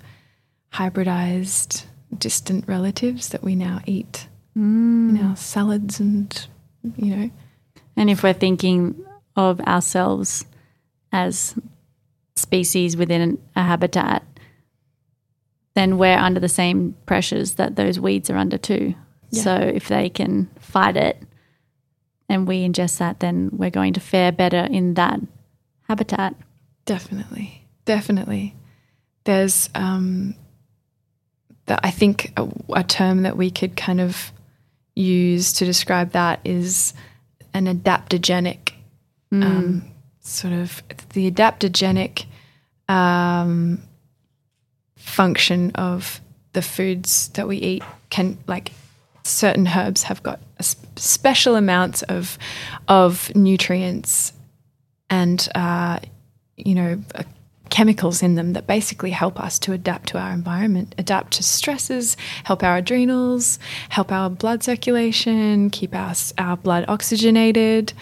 [0.72, 1.84] hybridized
[2.18, 6.46] distant relatives that we now eat in our salads and,
[6.96, 7.30] you know.
[7.96, 9.04] And if we're thinking
[9.36, 10.46] of ourselves
[11.12, 11.54] as
[12.36, 14.24] species within a habitat,
[15.74, 18.94] then we're under the same pressures that those weeds are under too.
[19.30, 19.42] Yeah.
[19.42, 21.20] So if they can fight it
[22.28, 25.20] and we ingest that, then we're going to fare better in that
[25.88, 26.36] habitat.
[26.84, 28.54] Definitely, definitely.
[29.24, 30.34] There's, um,
[31.66, 34.32] that I think a, a term that we could kind of
[34.94, 36.94] use to describe that is
[37.52, 38.72] an adaptogenic,
[39.32, 42.26] um, sort of the adaptogenic
[42.88, 43.82] um,
[44.96, 46.20] function of
[46.52, 48.72] the foods that we eat can like
[49.24, 52.38] certain herbs have got a sp- special amounts of
[52.88, 54.32] of nutrients
[55.10, 55.98] and uh,
[56.56, 57.02] you know
[57.70, 62.16] chemicals in them that basically help us to adapt to our environment, adapt to stresses,
[62.44, 67.92] help our adrenals, help our blood circulation, keep our our blood oxygenated,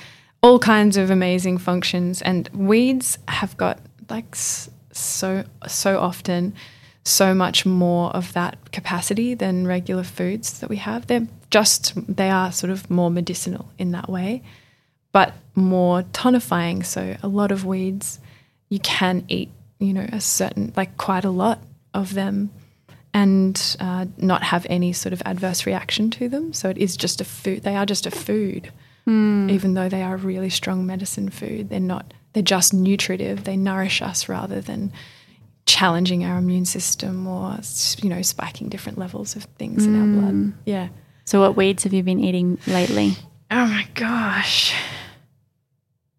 [0.43, 2.23] all kinds of amazing functions.
[2.23, 3.79] And weeds have got
[4.11, 6.55] like so so often
[7.05, 11.07] so much more of that capacity than regular foods that we have.
[11.07, 14.43] They're just they are sort of more medicinal in that way
[15.13, 16.85] but more tonifying.
[16.85, 18.19] So a lot of weeds,
[18.73, 22.51] you can eat, you know, a certain, like quite a lot of them
[23.13, 26.55] and uh, not have any sort of adverse reaction to them.
[26.55, 27.65] So it is just a food.
[27.65, 28.73] They are just a food,
[29.51, 31.69] even though they are a really strong medicine food.
[31.69, 33.45] They're not, they're just nutritive.
[33.45, 34.91] They nourish us rather than
[35.67, 37.59] challenging our immune system or,
[38.03, 40.55] you know, spiking different levels of things in our blood.
[40.65, 40.89] Yeah.
[41.27, 43.17] So, what weeds have you been eating lately?
[43.51, 44.75] Oh my gosh.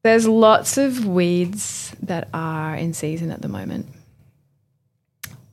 [0.04, 3.88] There's lots of weeds that are in season at the moment.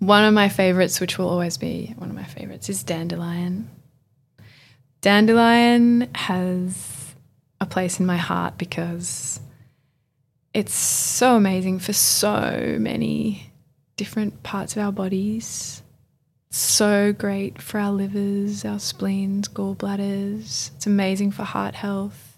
[0.01, 3.71] One of my favorites, which will always be one of my favorites, is dandelion.
[5.03, 7.15] Dandelion has
[7.61, 9.41] a place in my heart because
[10.53, 13.53] it's so amazing for so many
[13.97, 15.83] different parts of our bodies.
[16.51, 20.75] So great for our livers, our spleens, gallbladders.
[20.75, 22.30] It's amazing for heart health,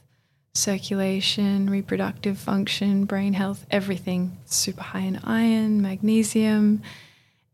[0.54, 4.36] circulation, reproductive function, brain health, everything.
[4.46, 6.82] Super high in iron, magnesium.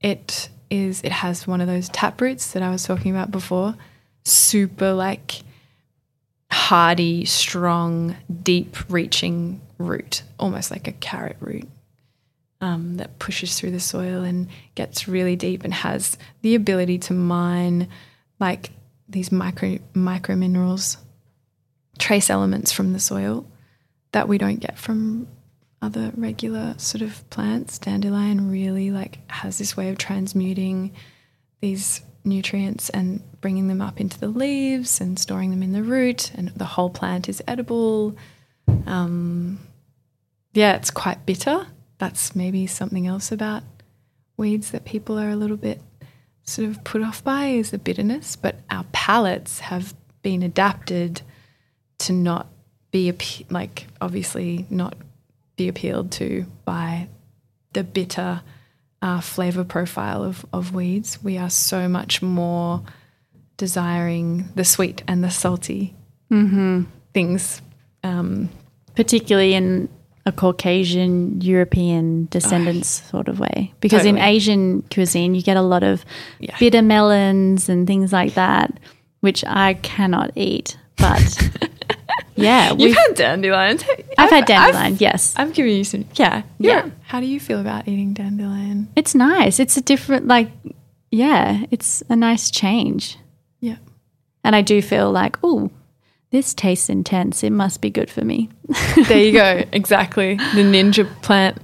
[0.00, 3.74] It is it has one of those tap roots that I was talking about before.
[4.24, 5.42] Super like
[6.50, 11.68] hardy, strong, deep reaching root, almost like a carrot root
[12.60, 17.12] um, that pushes through the soil and gets really deep and has the ability to
[17.12, 17.88] mine
[18.40, 18.70] like
[19.08, 20.98] these micro micro minerals,
[21.98, 23.46] trace elements from the soil
[24.12, 25.28] that we don't get from
[25.80, 27.78] other regular sort of plants.
[27.78, 30.92] Dandelion really like has this way of transmuting
[31.60, 36.32] these nutrients and bringing them up into the leaves and storing them in the root,
[36.34, 38.16] and the whole plant is edible.
[38.86, 39.60] Um,
[40.52, 41.66] yeah, it's quite bitter.
[41.98, 43.62] That's maybe something else about
[44.36, 45.80] weeds that people are a little bit
[46.44, 48.36] sort of put off by is the bitterness.
[48.36, 51.22] But our palates have been adapted
[52.00, 52.46] to not
[52.90, 53.12] be
[53.50, 54.94] like obviously not
[55.56, 57.08] be appealed to by
[57.72, 58.40] the bitter
[59.02, 61.22] uh, flavor profile of, of weeds.
[61.22, 62.82] We are so much more
[63.56, 65.94] desiring the sweet and the salty
[67.12, 67.62] things.
[68.04, 68.48] Um,
[68.94, 69.88] particularly in
[70.26, 73.72] a Caucasian European descendants sort of way.
[73.80, 76.04] Because in Asian cuisine, you get a lot of
[76.38, 76.56] Yeah.
[76.58, 78.78] bitter melons and things like that,
[79.20, 80.76] which I cannot eat.
[80.96, 81.50] But
[82.42, 83.84] yeah, You've had dandelions.
[84.16, 84.96] I've, had dandelion.
[84.98, 86.04] yes, I'm giving you some.
[86.14, 86.84] Yeah, Yeah.
[86.86, 86.90] yeah.
[87.04, 88.88] How do you feel about eating dandelion?
[88.96, 89.58] it's nice.
[89.60, 90.50] It's a different, like,
[91.10, 93.16] yeah, it's a nice change.
[93.60, 93.76] Yeah.
[94.44, 95.70] And I do feel like, oh,
[96.30, 97.42] this tastes intense.
[97.42, 98.50] It must be good for me.
[99.08, 99.64] there you go.
[99.72, 100.34] Exactly.
[100.36, 101.56] The ninja plant.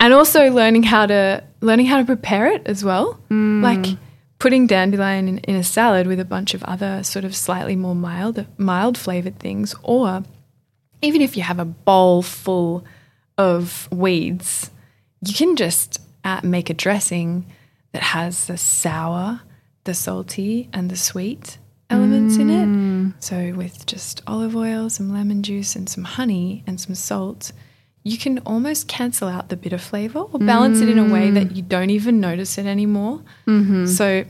[0.00, 3.20] And also learning how to learning how to prepare it as well.
[3.30, 3.62] Mm.
[3.62, 3.96] Like
[4.40, 7.94] putting dandelion in, in a salad with a bunch of other sort of slightly more
[7.94, 10.24] mild mild flavored things or
[11.02, 12.84] even if you have a bowl full
[13.38, 14.70] of weeds,
[15.24, 17.46] you can just uh, make a dressing
[17.92, 19.40] that has the sour,
[19.84, 23.14] the salty, and the sweet elements in it.
[23.20, 27.52] So, with just olive oil, some lemon juice, and some honey and some salt,
[28.02, 31.54] you can almost cancel out the bitter flavor or balance it in a way that
[31.54, 33.22] you don't even notice it anymore.
[33.46, 33.86] Mm-hmm.
[33.86, 34.24] So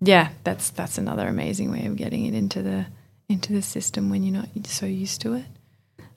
[0.00, 2.86] yeah, that's that's another amazing way of getting it into the
[3.28, 5.46] into the system when you're not so used to it.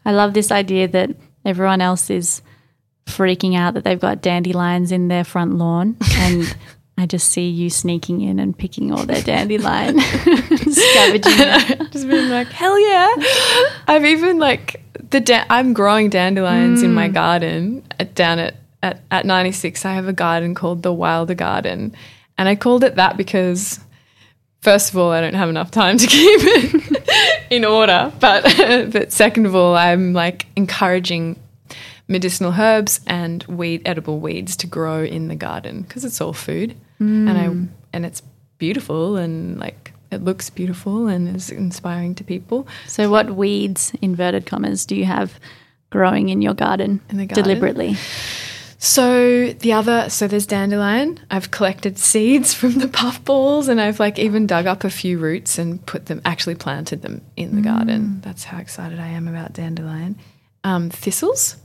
[0.06, 1.12] I love this idea that
[1.46, 2.42] everyone else is
[3.06, 6.56] freaking out that they've got dandelions in their front lawn and
[7.00, 11.88] I just see you sneaking in and picking all their dandelion, scavenging.
[11.92, 13.16] Just being like, hell yeah!
[13.88, 17.14] I've even like the da- I'm growing dandelions in my hmm.
[17.14, 19.86] garden at, down at, at at 96.
[19.86, 21.96] I have a garden called the Wilder Garden,
[22.38, 23.80] and I called it that because
[24.62, 28.44] first of all, I don't have enough time to keep it in order, but
[28.92, 31.40] but second of all, I'm like encouraging
[32.08, 36.76] medicinal herbs and weed edible weeds to grow in the garden because it's all food.
[37.00, 37.66] And I hmm.
[37.94, 38.22] and it's
[38.58, 42.68] beautiful and like it looks beautiful and is inspiring to people.
[42.88, 45.40] So, what weeds, inverted commas, do you have
[45.90, 47.44] growing in your garden, In garden?
[47.44, 47.96] deliberately?
[48.82, 51.20] So the other, so there's dandelion.
[51.30, 55.58] I've collected seeds from the puffballs, and I've like even dug up a few roots
[55.60, 58.22] and put them, actually planted them in the garden.
[58.22, 60.18] That's how excited I am about dandelion.
[60.64, 61.58] Um, thistles.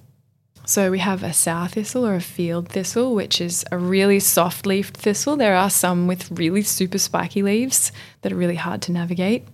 [0.66, 4.64] So we have a sour thistle or a field thistle, which is a really soft
[4.64, 5.36] leafed thistle.
[5.36, 7.92] There are some with really super spiky leaves
[8.22, 9.46] that are really hard to navigate,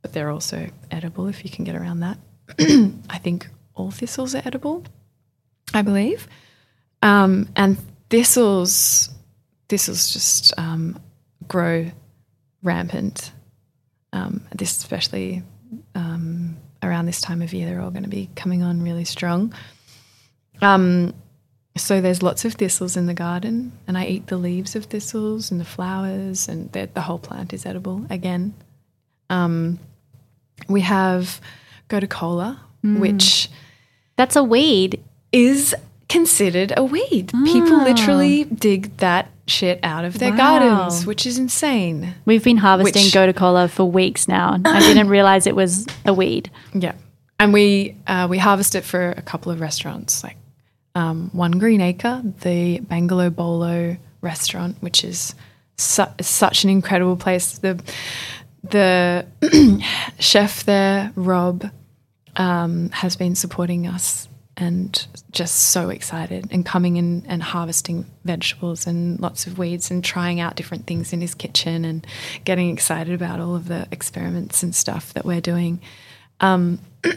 [0.00, 2.18] but they're also edible if you can get around that.
[3.10, 4.84] I think all thistles are edible,
[5.72, 6.28] I believe.
[7.02, 7.76] Um, and
[8.08, 9.10] thistles,
[9.68, 11.00] thistles just um,
[11.48, 11.90] grow
[12.62, 13.32] rampant.
[14.12, 15.42] Um, this especially
[15.96, 19.52] um, around this time of year, they're all going to be coming on really strong.
[20.62, 21.14] Um,
[21.76, 25.50] so there's lots of thistles in the garden, and I eat the leaves of thistles
[25.50, 28.06] and the flowers, and the, the whole plant is edible.
[28.10, 28.54] Again,
[29.28, 29.78] um,
[30.68, 31.40] we have
[31.88, 33.48] gotu kola, which
[34.16, 35.02] That's a weed.
[35.32, 35.74] is
[36.08, 37.32] considered a weed.
[37.44, 42.14] People literally dig that shit out of their gardens, which is insane.
[42.24, 44.58] We've been harvesting Which- gotu kola for weeks now.
[44.64, 46.50] I didn't realize it was a weed.
[46.72, 46.92] Yeah,
[47.40, 50.36] and we uh, we harvest it for a couple of restaurants, like
[50.94, 55.34] um, One Green Acre, the Bangalow Bolo restaurant, which is
[55.76, 57.58] su- such an incredible place.
[57.58, 57.82] The
[58.62, 59.26] the
[60.18, 61.70] chef there, Rob,
[62.36, 68.86] um, has been supporting us and just so excited and coming in and harvesting vegetables
[68.86, 72.06] and lots of weeds and trying out different things in his kitchen and
[72.44, 75.80] getting excited about all of the experiments and stuff that we're doing.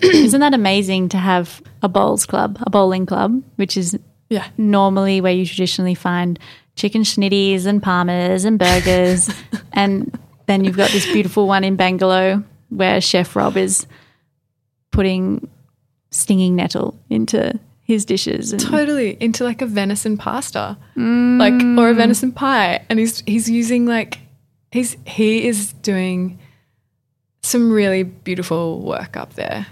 [0.04, 3.98] Isn't that amazing to have a bowls club, a bowling club, which is
[4.30, 4.48] Yeah.
[4.58, 6.40] normally where you traditionally find
[6.76, 9.30] chicken schnitties and parmas and burgers.
[9.74, 10.18] and
[10.48, 13.88] then you've got this beautiful one in Bangalow where Chef Rob is
[14.92, 15.48] putting
[16.12, 18.52] stinging nettle into his dishes.
[18.52, 21.40] And Totally into like a venison pasta, mm.
[21.40, 24.20] like or a venison pie, and he's he's using like
[24.72, 26.40] he's he is doing
[27.44, 29.68] some really beautiful work up there,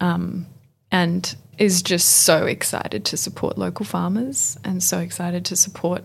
[0.00, 0.46] um,
[0.90, 6.02] and is just so excited to support local farmers and so excited to support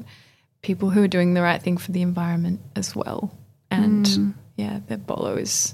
[0.62, 3.32] people who are doing the right thing for the environment as well.
[3.72, 5.74] And yeah, the Bolo is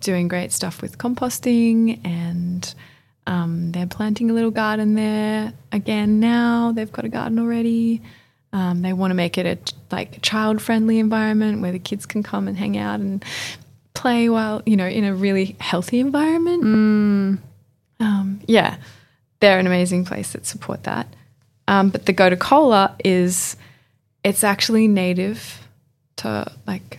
[0.00, 2.74] doing great stuff with composting and
[3.26, 6.72] um, they're planting a little garden there again now.
[6.72, 8.02] They've got a garden already.
[8.52, 12.22] Um, they want to make it a like child friendly environment where the kids can
[12.22, 13.24] come and hang out and
[13.94, 16.62] play while you know in a really healthy environment.
[18.00, 18.76] Um, yeah,
[19.40, 21.06] they're an amazing place that support that.
[21.68, 23.56] Um, but the Gotu Kola is
[24.24, 25.66] it's actually native
[26.16, 26.98] to like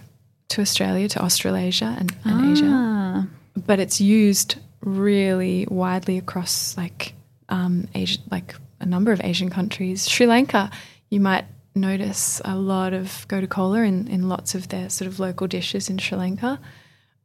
[0.50, 7.14] to Australia, to Australasia and, and Asia Ah, but it's used really widely across like
[7.50, 10.08] um, Asia, like a number of Asian countries.
[10.08, 10.72] Sri Lanka,
[11.10, 15.20] you might notice a lot of gotu kola in, in lots of their sort of
[15.20, 16.60] local dishes in Sri Lanka.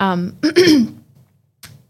[0.01, 0.39] Um,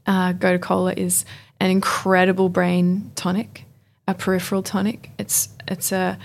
[0.07, 1.25] uh, kola is
[1.61, 3.65] an incredible brain tonic,
[4.07, 5.11] a peripheral tonic.
[5.19, 6.19] It's it's a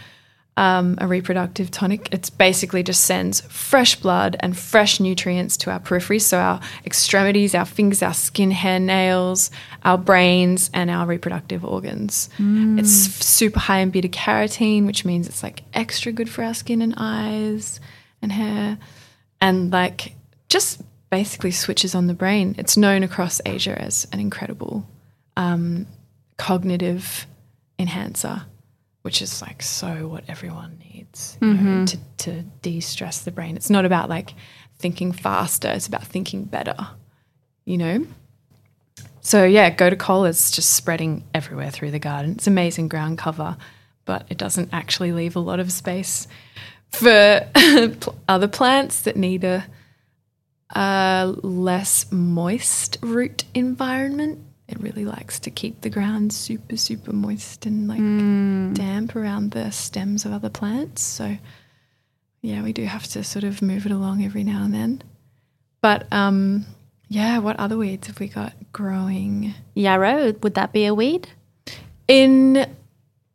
[0.58, 2.10] um, a reproductive tonic.
[2.12, 7.56] It's basically just sends fresh blood and fresh nutrients to our peripheries, so our extremities,
[7.56, 9.50] our fingers, our skin, hair, nails,
[9.84, 12.30] our brains, and our reproductive organs.
[12.80, 16.82] It's super high in beta carotene, which means it's like extra good for our skin
[16.82, 17.80] and eyes
[18.22, 18.78] and hair,
[19.40, 20.14] and like
[20.50, 22.55] just basically switches on the brain.
[22.57, 24.88] It's known across Asia as an incredible
[25.38, 25.86] um,
[26.38, 27.28] cognitive
[27.78, 28.43] enhancer
[29.03, 33.55] which is like so what everyone needs you know, to, to de-stress the brain.
[33.55, 34.36] It's not about like
[34.78, 35.70] thinking faster.
[35.70, 36.76] It's about thinking better
[37.66, 38.05] you know?
[39.22, 42.32] So yeah, gotu kola is just spreading everywhere through the garden.
[42.32, 43.55] It's amazing ground cover,
[44.05, 46.28] but it doesn't actually leave a lot of space
[46.89, 47.47] for
[48.28, 49.66] other plants that need a,
[50.76, 54.39] a less moist root environment.
[54.67, 59.72] It really likes to keep the ground super, super moist and like damp around the
[59.72, 61.01] stems of other plants.
[61.01, 61.38] So,
[62.41, 65.03] yeah, we do have to sort of move it along every now and then.
[65.82, 66.65] But um,
[67.09, 69.53] yeah, what other weeds have we got growing?
[69.74, 71.28] Yarrow, would that be a weed?
[72.07, 72.65] In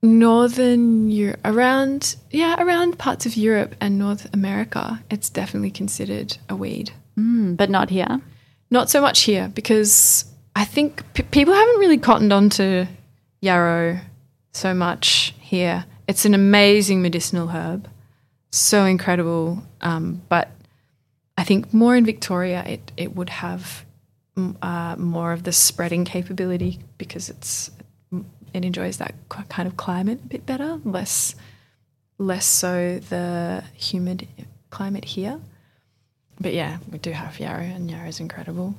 [0.02, 6.56] northern Europe, around yeah, around parts of Europe and North America, it's definitely considered a
[6.56, 6.92] weed.
[7.18, 8.20] Mm, but not here.
[8.70, 12.86] Not so much here because I think p- people haven't really cottoned on to
[13.40, 14.00] yarrow
[14.52, 15.84] so much here.
[16.08, 17.88] It's an amazing medicinal herb,
[18.50, 19.62] so incredible.
[19.80, 20.50] Um, but
[21.38, 23.84] I think more in Victoria, it it would have
[24.62, 27.70] uh, more of the spreading capability because it's
[28.52, 31.34] it enjoys that kind of climate a bit better, less
[32.18, 34.26] less so the humid
[34.70, 35.40] climate here.
[36.40, 38.74] But yeah, we do have yarrow, and yarrow is incredible.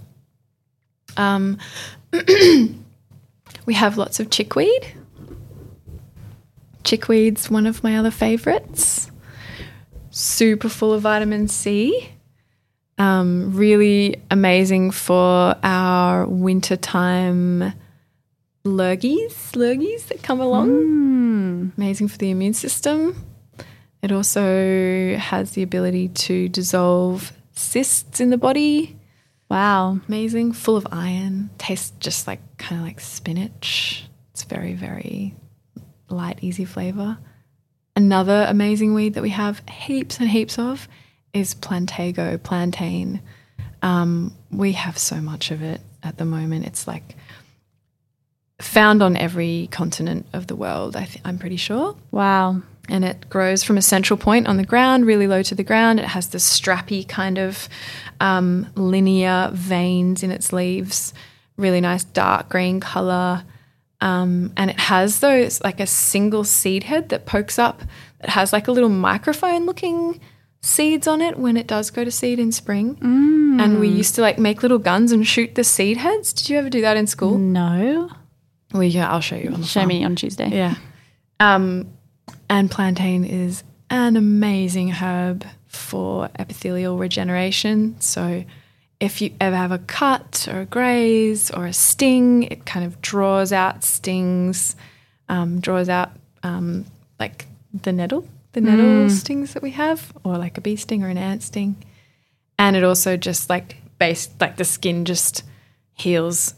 [1.16, 1.58] Um,
[3.66, 4.94] we have lots of chickweed.
[6.84, 9.12] Chickweed's one of my other favorites.
[10.12, 12.10] Super full of vitamin C.
[12.98, 17.74] Um, really amazing for our wintertime
[18.66, 20.70] lurgies, lurgies that come along.
[20.70, 21.78] Mm.
[21.78, 23.24] Amazing for the immune system.
[24.02, 28.98] It also has the ability to dissolve cysts in the body.
[29.50, 30.00] Wow.
[30.08, 31.50] Amazing, full of iron.
[31.58, 34.06] Tastes just like kind of like spinach.
[34.32, 35.34] It's very, very
[36.10, 37.18] light, easy flavor.
[37.96, 40.88] Another amazing weed that we have heaps and heaps of
[41.34, 43.22] is plantago, plantain.
[43.82, 46.66] Um, we have so much of it at the moment.
[46.66, 47.16] It's like
[48.62, 52.62] found on every continent of the world, I th- I'm pretty sure Wow.
[52.90, 56.00] And it grows from a central point on the ground, really low to the ground.
[56.00, 57.68] It has this strappy kind of
[58.20, 61.14] um, linear veins in its leaves,
[61.58, 63.44] really nice dark green color.
[64.00, 67.82] Um, and it has those like a single seed head that pokes up.
[68.22, 70.20] It has like a little microphone looking
[70.62, 72.98] seeds on it when it does go to seed in spring.
[73.60, 76.32] And we used to like make little guns and shoot the seed heads.
[76.32, 77.38] Did you ever do that in school?
[77.38, 78.10] No.
[78.74, 79.88] Well, yeah, I'll show you on Show farm.
[79.88, 80.50] me on Tuesday.
[80.50, 80.76] Yeah.
[81.40, 81.92] Um,
[82.50, 88.00] and plantain is an amazing herb for epithelial regeneration.
[88.00, 88.44] So
[89.00, 93.02] if you ever have a cut or a graze or a sting, it kind of
[93.02, 94.76] draws out stings,
[95.30, 96.12] um, draws out
[96.44, 96.86] um,
[97.20, 101.10] like the nettle, the nettle stings that we have, or like a bee sting or
[101.10, 101.76] an ant sting.
[102.58, 105.44] And it also just like base like the skin just
[105.94, 106.56] heals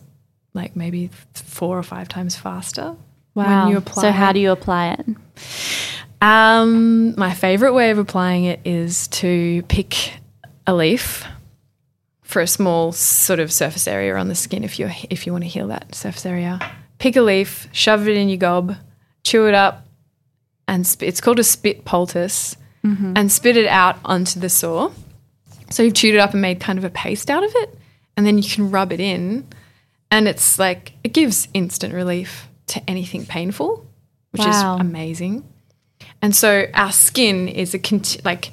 [0.53, 2.95] like maybe four or five times faster
[3.39, 3.63] Wow.
[3.63, 5.05] when you apply so how do you apply it?
[6.21, 10.13] Um, my favorite way of applying it is to pick
[10.67, 11.23] a leaf
[12.21, 15.43] for a small sort of surface area on the skin if you if you want
[15.45, 16.59] to heal that surface area.
[16.97, 18.75] Pick a leaf, shove it in your gob,
[19.23, 19.87] chew it up,
[20.67, 22.57] and sp- it's called a spit poultice,
[23.15, 24.91] and spit it out onto the sore.
[25.69, 27.77] So you've chewed it up and made kind of a paste out of it,
[28.17, 29.47] and then you can rub it in,
[30.11, 33.85] and it's like it gives instant relief to anything painful,
[34.31, 34.75] which Wow.
[34.75, 35.43] is amazing.
[36.21, 38.51] And so our skin is a conti- like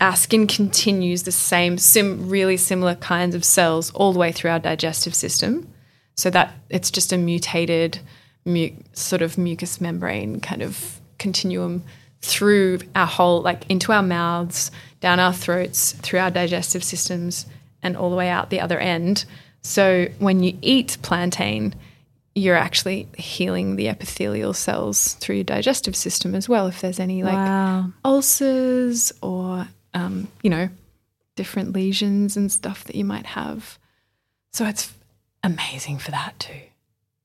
[0.00, 4.50] our skin continues the same sim- really similar kinds of cells all the way through
[4.50, 5.68] our digestive system.
[6.16, 7.98] So that it's just a mutated
[8.44, 11.84] mu- sort of mucous membrane kind of continuum
[12.20, 17.46] through our whole like into our mouths, down our throats, through our digestive systems
[17.82, 19.24] and all the way out the other end.
[19.62, 21.74] So when you eat plantain,
[22.34, 26.66] you're actually healing the epithelial cells through your digestive system as well.
[26.66, 27.92] If there's any like wow.
[28.04, 30.68] ulcers or, um, you know,
[31.36, 33.78] different lesions and stuff that you might have.
[34.52, 34.92] So it's
[35.42, 36.60] amazing for that too.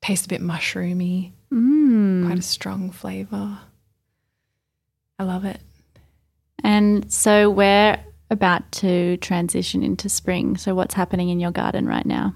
[0.01, 2.25] Tastes a bit mushroomy, Mm.
[2.25, 3.59] quite a strong flavor.
[5.17, 5.61] I love it.
[6.63, 7.97] And so we're
[8.29, 10.57] about to transition into spring.
[10.57, 12.35] So what's happening in your garden right now?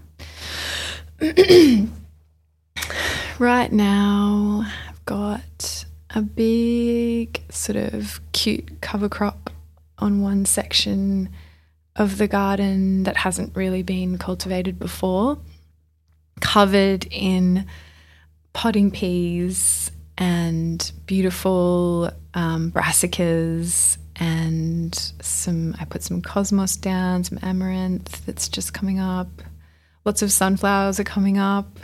[3.39, 9.49] Right now, I've got a big sort of cute cover crop
[9.97, 11.29] on one section
[11.95, 15.39] of the garden that hasn't really been cultivated before,
[16.39, 17.65] covered in
[18.53, 25.75] potting peas and beautiful um, brassicas and some.
[25.79, 29.41] I put some cosmos down, some amaranth that's just coming up,
[30.05, 31.79] lots of sunflowers are coming up.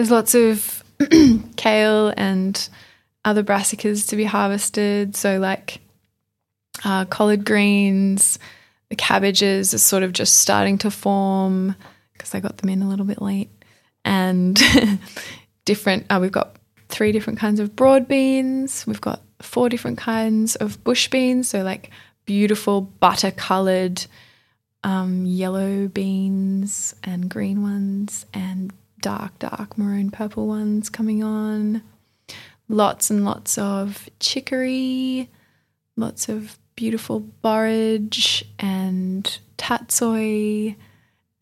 [0.00, 0.82] There's lots of
[1.56, 2.70] kale and
[3.22, 5.14] other brassicas to be harvested.
[5.14, 5.82] So, like
[6.82, 8.38] uh, collard greens,
[8.88, 11.76] the cabbages are sort of just starting to form
[12.14, 13.50] because I got them in a little bit late.
[14.02, 14.58] And
[15.66, 16.56] different, uh, we've got
[16.88, 18.86] three different kinds of broad beans.
[18.86, 21.46] We've got four different kinds of bush beans.
[21.46, 21.90] So, like
[22.24, 24.06] beautiful butter colored
[24.82, 31.82] um, yellow beans and green ones and dark, dark maroon purple ones coming on.
[32.68, 35.28] Lots and lots of chicory,
[35.96, 40.76] lots of beautiful borage and tatsoi,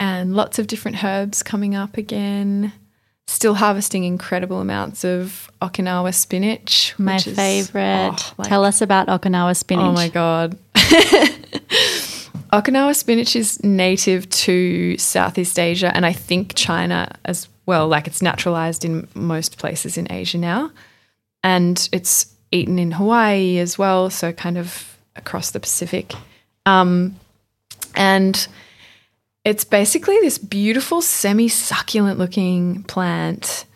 [0.00, 2.72] and lots of different herbs coming up again.
[3.26, 6.94] Still harvesting incredible amounts of Okinawa spinach.
[6.98, 8.14] My is- favorite.
[8.18, 9.84] oh, like- Tell us about Okinawa spinach.
[9.84, 10.56] Oh my god.
[12.53, 17.88] Okinawa spinach is native to Southeast Asia and I think China as well.
[17.88, 20.70] Like it's naturalized in most places in Asia now.
[21.44, 26.14] And it's eaten in Hawaii as well, so kind of across the Pacific.
[26.64, 27.16] Um,
[27.94, 28.49] and
[29.44, 33.66] it's basically this beautiful semi succulent looking plant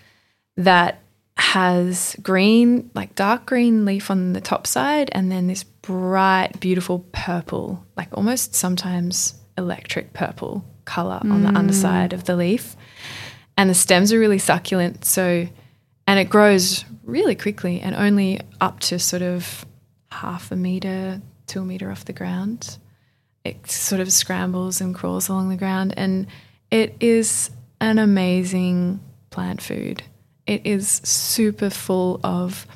[0.57, 1.02] that
[1.43, 7.05] has green, like dark green leaf on the top side, and then this bright, beautiful
[7.11, 11.57] purple, like almost sometimes electric purple color on the mm.
[11.57, 12.77] underside of the leaf.
[13.57, 15.05] And the stems are really succulent.
[15.05, 15.49] So,
[16.07, 19.67] and it grows really quickly and only up to sort of
[20.13, 22.79] half a meter to a meter off the ground.
[23.45, 26.29] It sort of scrambles and crawls along the ground, and
[26.71, 30.05] it is an amazing plant food.
[30.53, 32.67] It is super full of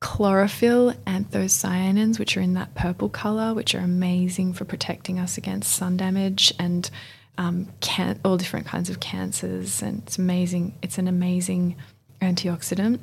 [0.00, 5.70] chlorophyll, anthocyanins, which are in that purple color, which are amazing for protecting us against
[5.70, 6.90] sun damage and
[7.36, 9.82] um, can- all different kinds of cancers.
[9.82, 10.76] And it's amazing.
[10.80, 11.76] It's an amazing
[12.22, 13.00] antioxidant.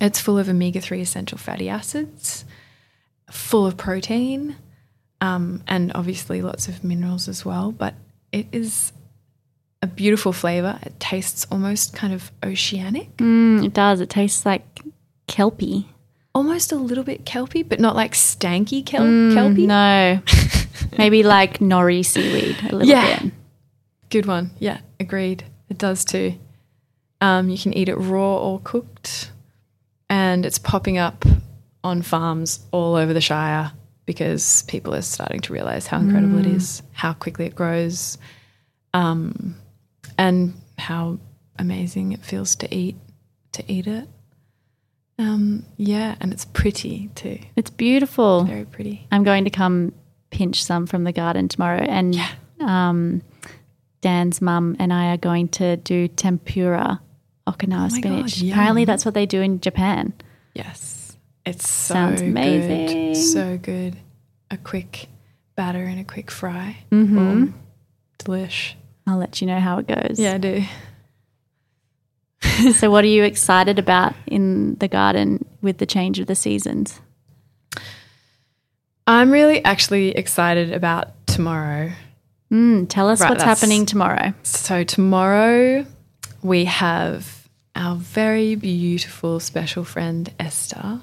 [0.00, 2.44] It's full of omega 3 essential fatty acids,
[3.32, 4.54] full of protein,
[5.20, 7.72] um, and obviously lots of minerals as well.
[7.72, 7.94] But
[8.30, 8.92] it is
[9.82, 10.78] a beautiful flavor.
[10.82, 14.00] It tastes almost kind of oceanic, Mm, it does.
[14.00, 14.80] It tastes like
[15.28, 15.86] kelpy.
[16.34, 19.66] almost a little bit kelpy, but not like stanky kel- Mm, kelpy.
[19.66, 20.20] No.
[20.98, 23.20] Maybe like nori seaweed a little Yeah.
[23.22, 23.32] bit.
[24.08, 24.50] Good one.
[24.58, 25.44] Yeah, agreed.
[25.68, 26.34] It does too.
[27.20, 29.30] Um, you can eat it raw or cooked,
[30.08, 31.24] and it's popping up
[31.84, 33.72] on farms all over the Shire
[34.06, 38.18] because people are starting to realize how incredible it is, how quickly it grows,
[38.94, 39.54] um,
[40.18, 41.18] and how
[41.58, 42.96] amazing it feels to eat
[43.52, 44.08] to eat it.
[45.18, 47.38] Um, yeah, and it's pretty too.
[47.54, 48.44] It's beautiful.
[48.44, 49.06] Very pretty.
[49.12, 49.92] I'm going to come
[50.30, 51.82] pinch some from the garden tomorrow.
[51.82, 52.16] And
[52.60, 53.22] um,
[54.00, 57.00] Dan's mum and I are going to do tempura
[57.46, 58.40] Okinawa Oh spinach.
[58.40, 60.12] God, Apparently, that's what they do in Japan.
[60.54, 61.16] Yes.
[61.44, 63.12] It's so Sounds amazing.
[63.12, 63.16] Good.
[63.16, 63.96] So good.
[64.50, 65.08] A quick
[65.56, 66.78] batter and a quick fry.
[66.90, 67.16] Mm-hmm.
[67.16, 67.54] Boom.
[68.18, 68.74] Delish.
[69.06, 70.18] I'll let you know how it goes.
[70.18, 70.64] Yeah, I do.
[72.72, 77.00] so, what are you excited about in the garden with the change of the seasons?
[79.06, 81.90] I'm really actually excited about tomorrow.
[82.52, 84.34] Mm, tell us Right, what's happening tomorrow.
[84.42, 85.86] So, tomorrow
[86.42, 91.00] we have our very beautiful special friend Esther,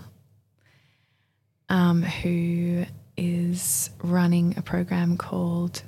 [1.69, 2.85] um, who
[3.17, 5.81] is running a program called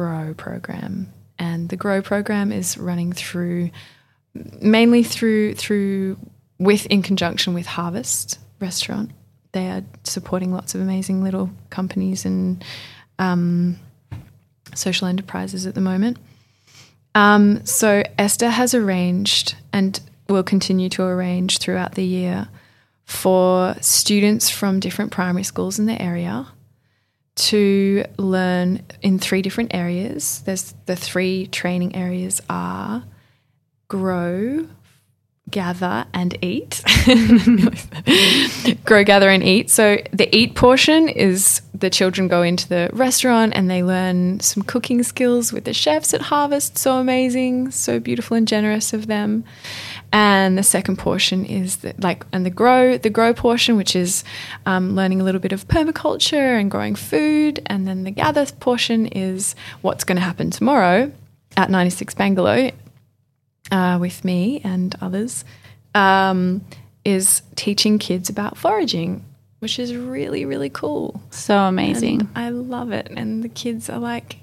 [0.00, 1.12] Grow Program.
[1.38, 3.70] And the Grow Program is running through
[4.32, 6.16] mainly through through
[6.58, 9.10] with in conjunction with Harvest Restaurant.
[9.52, 12.64] They are supporting lots of amazing little companies and
[13.18, 13.78] um,
[14.74, 16.16] social enterprises at the moment.
[17.14, 22.48] Um, so Esther has arranged and will continue to arrange throughout the year
[23.04, 26.46] for students from different primary schools in the area
[27.36, 30.42] to learn in three different areas.
[30.44, 33.04] There's the three training areas are
[33.88, 34.66] grow,
[35.50, 36.82] gather, and eat.
[38.84, 39.70] grow, gather, and eat.
[39.70, 44.62] So the eat portion is the children go into the restaurant and they learn some
[44.62, 46.78] cooking skills with the chefs at Harvest.
[46.78, 49.44] So amazing, so beautiful and generous of them.
[50.12, 54.24] And the second portion is the, like, and the grow, the grow portion, which is
[54.66, 57.62] um, learning a little bit of permaculture and growing food.
[57.66, 61.12] And then the gather portion is what's going to happen tomorrow
[61.56, 62.72] at 96 Bangalow
[63.70, 65.44] uh, with me and others
[65.94, 66.64] um,
[67.04, 69.24] is teaching kids about foraging,
[69.60, 71.22] which is really, really cool.
[71.30, 72.20] So amazing.
[72.20, 73.08] And I love it.
[73.10, 74.36] And the kids are like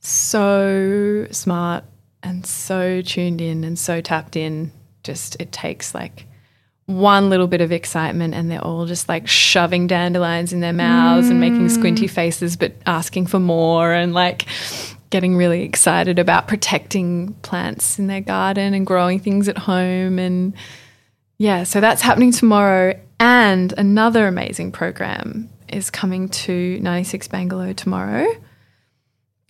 [0.00, 1.84] so smart
[2.22, 4.72] and so tuned in and so tapped in.
[5.02, 6.26] Just it takes like
[6.88, 11.28] one little bit of excitement and they're all just like shoving dandelions in their mouths
[11.28, 11.70] and making mm.
[11.70, 14.46] squinty faces but asking for more and like
[15.10, 20.54] getting really excited about protecting plants in their garden and growing things at home and
[21.36, 22.98] yeah so that's happening tomorrow.
[23.20, 28.26] And another amazing program is coming to 96 Bangalow tomorrow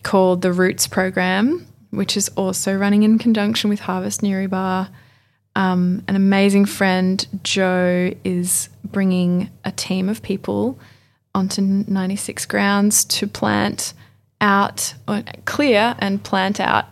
[0.03, 4.89] called the Roots program which is also running in conjunction with Harvest Newrybar
[5.59, 10.79] um, an amazing friend, Joe, is bringing a team of people
[11.35, 13.93] onto 96 grounds to plant
[14.39, 16.85] out, or clear and plant out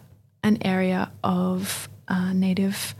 [0.43, 2.93] an area of uh, native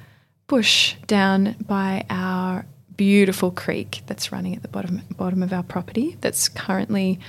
[0.48, 2.66] bush down by our
[2.96, 6.16] beautiful creek that's running at the bottom bottom of our property.
[6.22, 7.20] That's currently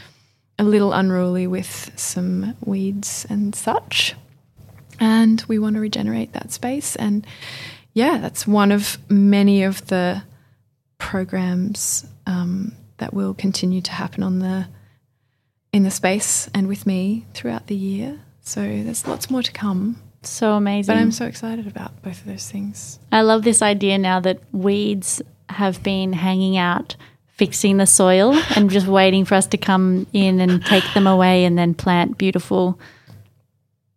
[0.61, 4.15] a little unruly with some weeds and such,
[5.01, 7.27] and we want to regenerate that space and
[7.99, 10.23] yeah, that's one of many of the
[10.99, 14.69] programs um, that will continue to happen on the
[15.73, 18.21] in the space and with me throughout the year.
[18.41, 20.01] So there's lots more to come.
[20.23, 20.95] So amazing.
[20.95, 23.01] But I'm so excited about both of those things.
[23.11, 26.95] I love this idea now that weeds have been hanging out
[27.27, 31.45] fixing the soil and just waiting for us to come in and take them away
[31.45, 32.79] and then plant beautiful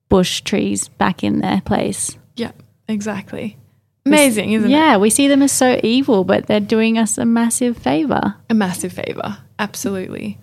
[0.09, 2.17] bush trees back in their place.
[2.35, 2.51] Yeah,
[2.87, 3.57] exactly.
[4.05, 4.79] Amazing, isn't yeah, it?
[4.79, 8.35] Yeah, we see them as so evil, but they're doing us a massive favor.
[8.49, 10.39] A massive favor, absolutely.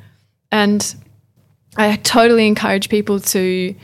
[0.52, 0.94] And
[1.76, 3.74] I totally encourage people to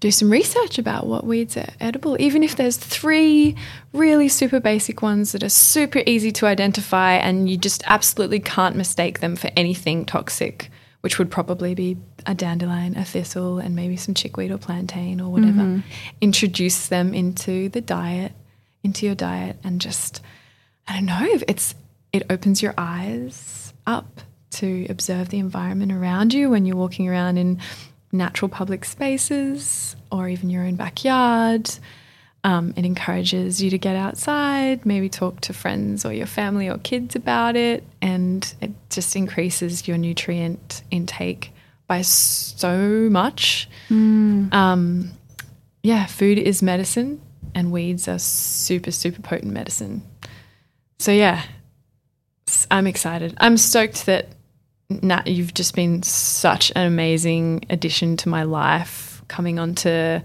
[0.00, 3.54] do some research about what weeds are edible, even if there's three
[3.92, 8.74] really super basic ones that are super easy to identify and you just absolutely can't
[8.74, 10.70] mistake them for anything toxic,
[11.02, 11.96] which would probably be
[12.26, 15.62] a dandelion, a thistle, and maybe some chickweed or plantain or whatever.
[15.62, 15.80] Mm-hmm.
[16.20, 18.32] Introduce them into the diet
[18.82, 20.22] into your diet and just
[20.86, 21.74] I don't know if it's
[22.12, 24.20] it opens your eyes up
[24.50, 27.60] to observe the environment around you when you're walking around in
[28.12, 31.70] natural public spaces or even your own backyard.
[32.44, 36.76] Um, it encourages you to get outside, maybe talk to friends or your family or
[36.78, 41.52] kids about it, and it just increases your nutrient intake
[41.86, 43.68] by so much.
[43.88, 44.52] Mm.
[44.52, 45.12] Um,
[45.84, 47.20] yeah, food is medicine
[47.54, 50.02] and weeds are super, super potent medicine.
[50.98, 51.42] So, yeah,
[52.70, 53.34] I'm excited.
[53.38, 54.28] I'm stoked that
[55.00, 60.20] Nat, you've just been such an amazing addition to my life, coming onto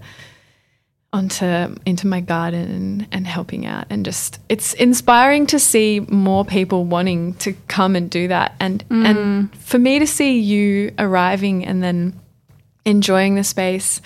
[1.10, 6.84] onto into my garden and, helping out and just it's inspiring to see more people
[6.84, 9.06] wanting to come and do that and mm.
[9.06, 12.18] and for me to see you arriving and then
[12.84, 14.02] enjoying the space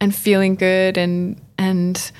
[0.00, 2.10] and feeling good and and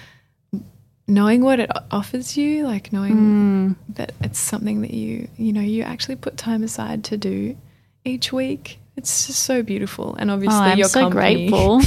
[1.08, 3.76] knowing what it offers you, like knowing mm.
[3.94, 7.56] that it's something that you, you know, you actually put time aside to do
[8.04, 8.78] each week.
[8.96, 10.16] It's just so beautiful.
[10.16, 11.48] And obviously, oh, I'm you're so company.
[11.48, 11.80] grateful.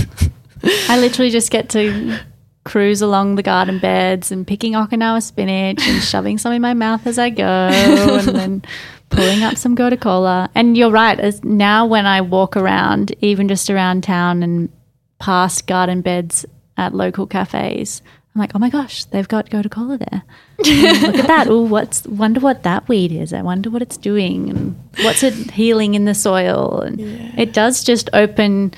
[0.90, 2.20] I literally just get to
[2.66, 7.08] cruise along the garden beds and picking Okinawa spinach and shoving some in my mouth
[7.08, 8.62] as I go and then
[9.10, 10.50] pulling up some gotu kola.
[10.54, 14.70] And you're right, as now when I walk around, even just around town and
[15.18, 16.46] past garden beds
[16.78, 18.02] at local cafes,
[18.40, 20.24] I'm like, oh my gosh, they've got gotu kola there.
[20.60, 21.48] Look at that.
[21.50, 23.34] Oh, what's wonder what that weed is.
[23.34, 26.80] I wonder what it's doing and what's it healing in the soil.
[26.80, 27.34] And yeah.
[27.36, 28.74] it does just open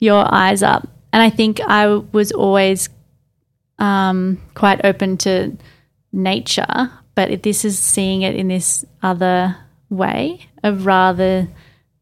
[0.00, 0.88] your eyes up.
[1.12, 2.88] And I think I was always
[3.78, 5.56] um, quite open to
[6.12, 9.56] nature, but this is seeing it in this other
[9.88, 11.46] way of rather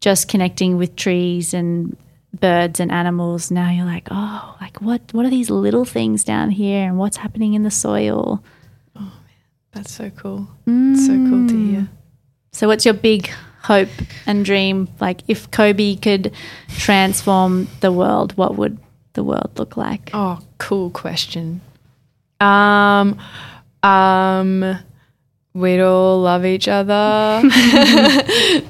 [0.01, 1.95] just connecting with trees and
[2.39, 6.49] birds and animals now you're like oh like what what are these little things down
[6.49, 8.43] here and what's happening in the soil?
[8.95, 9.11] Oh man.
[9.71, 10.47] That's so cool.
[10.67, 10.97] Mm.
[10.97, 11.89] so cool to hear.
[12.51, 13.29] So what's your big
[13.63, 13.89] hope
[14.25, 14.87] and dream?
[14.99, 16.33] Like if Kobi could
[16.69, 18.77] transform the world what would
[19.13, 20.09] the world look like?
[20.13, 21.61] Oh cool question.
[22.39, 23.19] Um
[23.83, 24.79] um
[25.55, 27.41] we'd all love each other.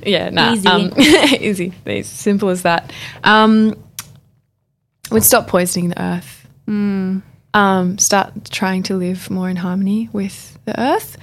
[0.05, 1.73] yeah, nah, easy, um, easy,
[2.03, 2.93] simple as that.
[3.23, 3.75] Um,
[5.11, 6.47] we'd stop poisoning the earth.
[6.67, 7.23] Mm.
[7.53, 11.17] Um, start trying to live more in harmony with the earth.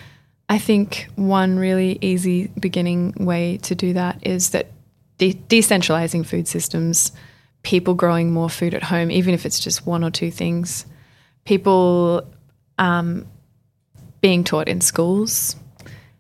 [0.49, 4.67] I think one really easy beginning way to do that is that
[5.19, 7.13] de- decentralizing food systems,
[7.63, 10.87] people growing more food at home, even if it's just one or two things,
[11.45, 12.27] people
[12.79, 13.27] um,
[14.23, 15.57] being taught in schools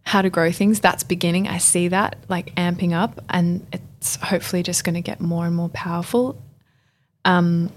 [0.04, 0.80] how to grow things.
[0.80, 1.48] That's beginning.
[1.48, 5.54] I see that like amping up, and it's hopefully just going to get more and
[5.54, 6.40] more powerful.
[7.24, 7.72] Um,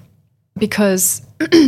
[0.58, 1.22] because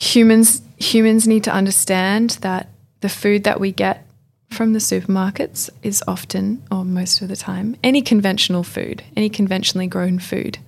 [0.00, 2.68] humans humans need to understand that
[3.00, 4.06] the food that we get
[4.50, 9.86] from the supermarkets is often or most of the time any conventional food, any conventionally
[9.86, 10.58] grown food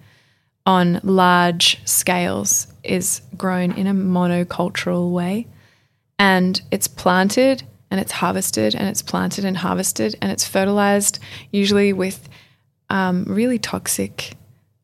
[0.67, 5.47] on large scales is grown in a monocultural way
[6.25, 11.19] and it's planted and it's harvested and it's planted and harvested and it's fertilized
[11.51, 12.29] usually with
[12.91, 14.35] um, really toxic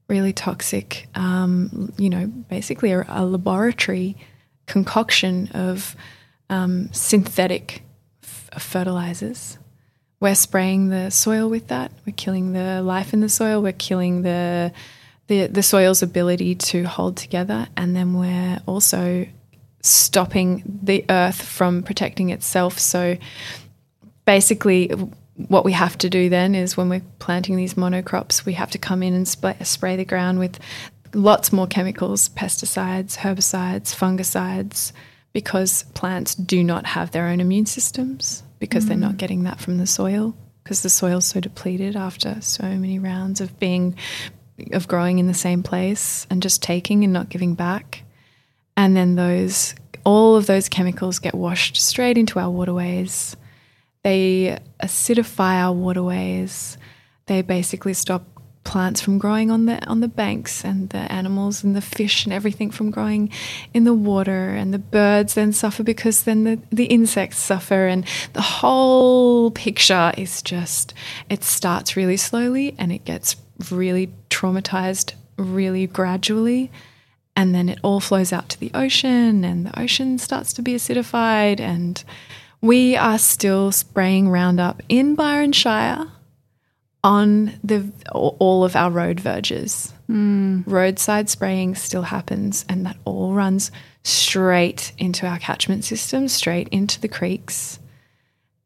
[0.09, 4.17] really toxic um, you know basically a, a laboratory
[4.67, 5.97] concoction of
[6.51, 7.83] um, synthetic
[8.23, 9.59] f- fertilizers.
[10.21, 11.93] We're spraying the soil with that.
[12.07, 13.63] We're killing the life in the soil.
[13.63, 14.73] We're killing the
[15.29, 17.69] the, the soil's ability to hold together.
[17.77, 19.27] And then we're also
[19.83, 22.79] stopping the earth from protecting itself.
[22.79, 23.17] So
[24.27, 24.89] basically,
[25.49, 28.79] what we have to do then is when we're planting these monocrops, we have to
[28.79, 30.59] come in and sp- spray the ground with
[31.15, 34.93] lots more chemicals, pesticides, herbicides, fungicides,
[35.33, 38.89] because plants do not have their own immune systems because mm.
[38.89, 39.19] they're not mm.
[39.19, 43.59] getting that from the soil because the soil's so depleted after so many rounds of
[43.59, 43.97] being
[44.73, 48.03] of growing in the same place and just taking and not giving back
[48.81, 49.75] and then those
[50.05, 53.37] all of those chemicals get washed straight into our waterways.
[54.03, 56.79] They acidify our waterways.
[57.27, 58.25] They basically stop
[58.65, 62.33] plants from growing on the on the banks and the animals and the fish and
[62.33, 63.31] everything from growing
[63.75, 68.07] in the water and the birds then suffer because then the, the insects suffer and
[68.33, 70.95] the whole picture is just
[71.29, 73.37] it starts really slowly and it gets
[73.71, 76.71] really traumatized really gradually
[77.41, 80.75] and then it all flows out to the ocean and the ocean starts to be
[80.75, 82.05] acidified and
[82.61, 86.13] we are still spraying Roundup in Byron Shire
[87.03, 89.95] on the all of our road verges.
[90.11, 90.65] Mm.
[90.67, 93.71] Roadside spraying still happens, and that all runs
[94.03, 97.79] straight into our catchment system, straight into the creeks.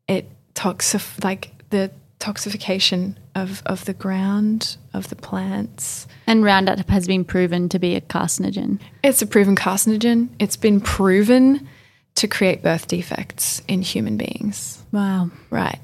[0.09, 6.07] It toxif like the toxification of, of the ground, of the plants.
[6.27, 8.81] And Roundup has been proven to be a carcinogen.
[9.03, 10.29] It's a proven carcinogen.
[10.39, 11.69] It's been proven
[12.17, 14.83] to create birth defects in human beings.
[14.93, 15.31] Wow.
[15.51, 15.79] Right.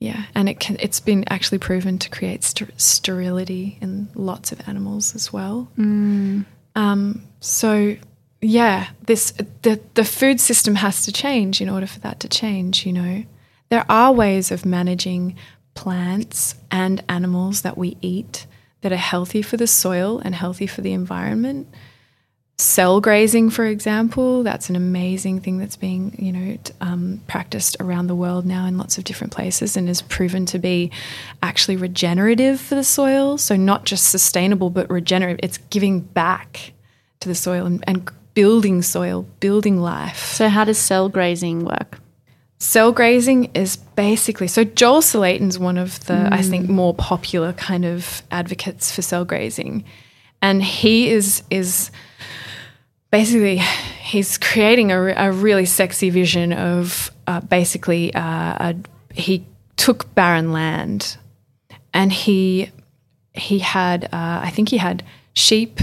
[0.00, 4.68] Yeah, and it can, it's been actually proven to create ster- sterility in lots of
[4.68, 5.70] animals as well.
[5.78, 6.44] Mm.
[6.74, 7.96] Um, so
[8.42, 9.32] yeah, this
[9.62, 12.84] the the food system has to change in order for that to change.
[12.84, 13.24] You know,
[13.70, 15.36] there are ways of managing
[15.74, 18.46] plants and animals that we eat
[18.80, 21.68] that are healthy for the soil and healthy for the environment.
[22.56, 28.06] Cell grazing, for example, that's an amazing thing that's being, you know, um, practiced around
[28.06, 30.92] the world now in lots of different places and is proven to be
[31.42, 33.38] actually regenerative for the soil.
[33.38, 35.40] So not just sustainable, but regenerative.
[35.42, 36.72] It's giving back
[37.20, 40.18] to the soil and, and building soil, building life.
[40.34, 41.98] So how does cell grazing work?
[42.58, 46.32] Cell grazing is basically so Joel Salatin's one of the mm.
[46.32, 49.84] I think more popular kind of advocates for cell grazing,
[50.40, 51.90] and he is is
[53.10, 53.56] basically
[54.00, 58.76] he's creating a, a really sexy vision of uh, basically uh, a,
[59.12, 59.44] he
[59.76, 61.18] took barren land,
[61.92, 62.70] and he
[63.34, 65.02] he had uh, I think he had
[65.34, 65.80] sheep,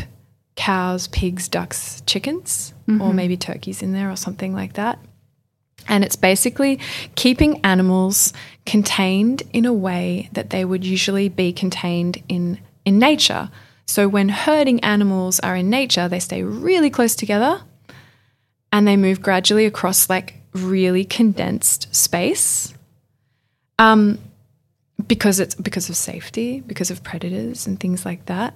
[0.55, 3.01] cows, pigs, ducks, chickens, mm-hmm.
[3.01, 4.97] or maybe turkeys in there or something like that
[5.87, 6.79] and it's basically
[7.15, 8.33] keeping animals
[8.65, 13.49] contained in a way that they would usually be contained in, in nature.
[13.85, 17.61] So when herding animals are in nature, they stay really close together
[18.71, 22.73] and they move gradually across like really condensed space.
[23.79, 24.19] Um,
[25.07, 28.53] because it's because of safety, because of predators and things like that.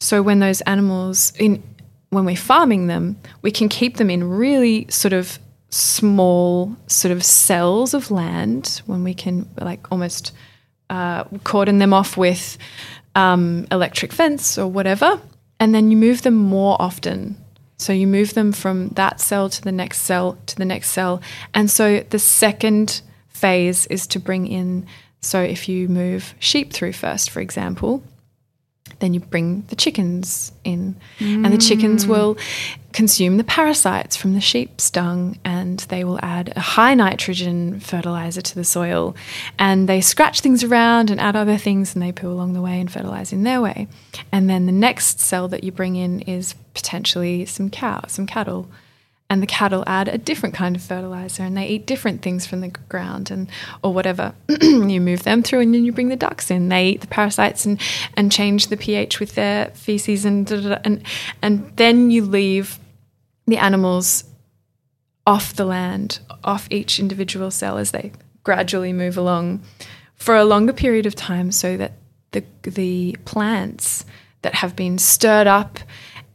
[0.00, 1.62] So when those animals in
[2.10, 5.38] when we're farming them, we can keep them in really sort of
[5.74, 10.32] small sort of cells of land when we can like almost
[10.88, 12.56] uh, cordon them off with
[13.16, 15.20] um, electric fence or whatever,
[15.58, 17.36] and then you move them more often.
[17.76, 21.20] So you move them from that cell to the next cell to the next cell.
[21.54, 24.86] And so the second phase is to bring in.
[25.20, 28.04] So if you move sheep through first, for example,
[29.00, 31.44] then you bring the chickens in, mm.
[31.44, 32.10] and the chickens mm.
[32.10, 32.36] will
[32.94, 38.40] consume the parasites from the sheep's dung and they will add a high nitrogen fertilizer
[38.40, 39.16] to the soil
[39.58, 42.80] and they scratch things around and add other things and they poo along the way
[42.80, 43.88] and fertilize in their way.
[44.30, 48.68] And then the next cell that you bring in is potentially some cow, some cattle.
[49.28, 52.60] and the cattle add a different kind of fertilizer and they eat different things from
[52.60, 53.48] the ground and
[53.82, 57.00] or whatever you move them through and then you bring the ducks in they eat
[57.00, 57.80] the parasites and
[58.18, 60.52] and change the ph with their feces and
[60.84, 61.02] and
[61.42, 62.78] and then you leave
[63.46, 64.24] the animals
[65.26, 69.62] off the land off each individual cell as they gradually move along
[70.14, 71.92] for a longer period of time so that
[72.32, 74.04] the the plants
[74.42, 75.78] that have been stirred up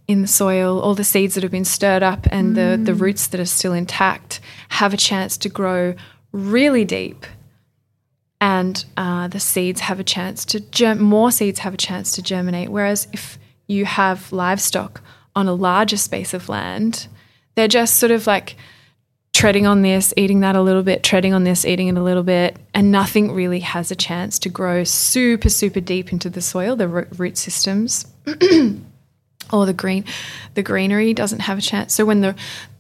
[0.10, 3.28] in the soil, all the seeds that have been stirred up and the, the roots
[3.28, 4.40] that are still intact
[4.70, 5.94] have a chance to grow
[6.32, 7.28] really deep.
[8.42, 12.24] And uh, the seeds have a chance to, germ- more seeds have a chance to
[12.24, 12.70] germinate.
[12.70, 13.38] Whereas if
[13.68, 15.04] you have livestock
[15.36, 17.08] on a larger space of land,
[17.56, 18.56] they're just sort of like
[19.34, 22.24] treading on this, eating that a little bit, treading on this, eating it a little
[22.24, 26.76] bit, and nothing really has a chance to grow super, super deep into the soil,
[26.76, 28.06] the root systems.
[29.52, 30.06] or the green
[30.54, 32.36] the greenery doesn't have a chance so when the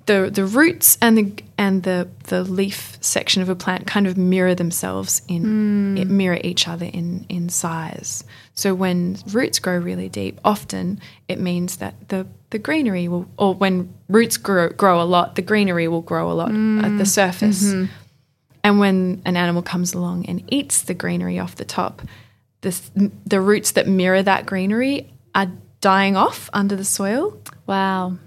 [0.05, 4.17] the, the roots and the and the the leaf section of a plant kind of
[4.17, 6.07] mirror themselves in mm.
[6.07, 8.23] mirror each other in in size.
[8.55, 13.53] So when roots grow really deep, often it means that the the greenery will, or
[13.53, 16.83] when roots grow grow a lot, the greenery will grow a lot mm.
[16.83, 17.65] at the surface.
[17.65, 17.91] Mm-hmm.
[18.63, 22.01] And when an animal comes along and eats the greenery off the top,
[22.61, 27.39] the the roots that mirror that greenery are dying off under the soil.
[27.67, 28.17] Wow.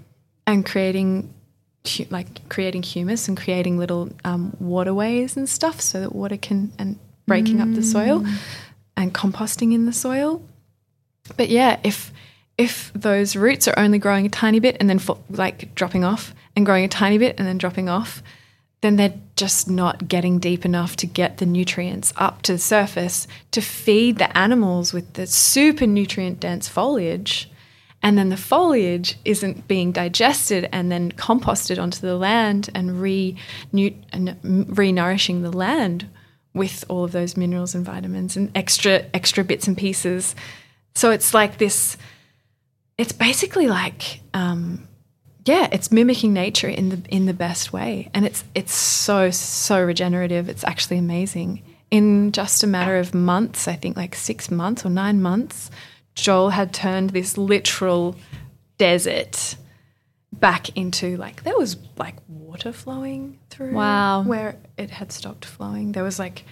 [0.45, 1.32] And creating
[2.09, 6.97] like creating humus and creating little um, waterways and stuff so that water can and
[7.27, 7.61] breaking mm.
[7.61, 8.37] up the soil mm.
[8.95, 10.41] and composting in the soil.
[11.37, 12.11] But yeah, if
[12.57, 16.65] if those roots are only growing a tiny bit and then like dropping off and
[16.65, 18.21] growing a tiny bit and then dropping off,
[18.81, 23.27] then they're just not getting deep enough to get the nutrients up to the surface
[23.51, 27.49] to feed the animals with the super nutrient dense foliage.
[28.03, 33.37] And then the foliage isn't being digested and then composted onto the land and re
[33.71, 36.09] nourishing the land
[36.53, 40.35] with all of those minerals and vitamins and extra extra bits and pieces.
[40.95, 41.97] So it's like this.
[42.97, 44.87] It's basically like um,
[45.45, 49.81] yeah, it's mimicking nature in the in the best way, and it's it's so so
[49.81, 50.49] regenerative.
[50.49, 51.63] It's actually amazing.
[51.89, 55.69] In just a matter of months, I think like six months or nine months,
[56.15, 58.15] Joel had turned this literal
[58.77, 59.55] desert
[60.31, 63.73] back into like there was like water flowing through.
[63.73, 66.43] Wow, where it had stopped flowing, there was like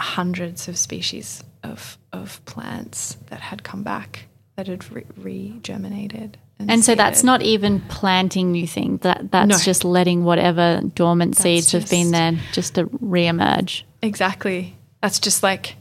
[0.00, 4.26] hundreds of species of of plants that had come back
[4.56, 6.34] that had re- regerminated.
[6.58, 9.00] And, and so that's not even planting new things.
[9.00, 9.58] That that's no.
[9.58, 13.82] just letting whatever dormant that's seeds just, have been there just to reemerge.
[14.02, 14.76] Exactly.
[15.02, 15.76] That's just like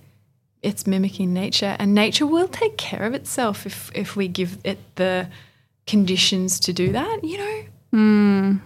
[0.64, 4.80] it's mimicking nature, and nature will take care of itself if if we give it
[4.96, 5.28] the
[5.86, 7.24] conditions to do that.
[7.24, 7.64] You know.
[7.94, 8.62] Mm.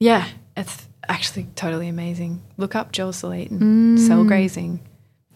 [0.00, 0.26] Yeah,
[0.56, 2.42] it's actually totally amazing.
[2.56, 3.98] Look up Joel Salatin, mm.
[3.98, 4.80] cell grazing.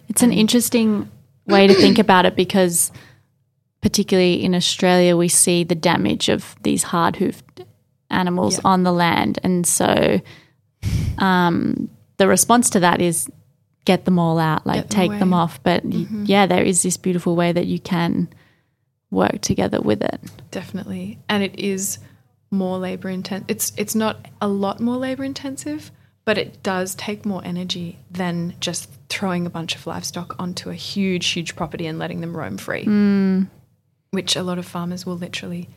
[0.09, 1.11] It's an interesting
[1.47, 2.91] way to think about it because
[3.81, 7.63] particularly in Australia, we see the damage of these hard hoofed
[8.11, 8.63] animals yeah.
[8.65, 9.39] on the land.
[9.43, 10.21] And so
[11.19, 13.31] um, the response to that is
[13.89, 15.19] get them all out, like them take away.
[15.19, 15.63] them off.
[15.63, 16.25] But mm-hmm.
[16.27, 18.29] yeah, there is this beautiful way that you can
[19.11, 20.21] work together with it.
[20.51, 21.19] Definitely.
[21.29, 21.99] And it is
[22.51, 23.47] more labor intensive.
[23.49, 25.91] It's it's not a lot more labor intensive,
[26.25, 30.75] but it does take more energy than just throwing a bunch of livestock onto a
[30.75, 32.85] huge, huge property and letting them roam free.
[32.85, 33.49] Mm
[34.11, 35.69] which a lot of farmers will literally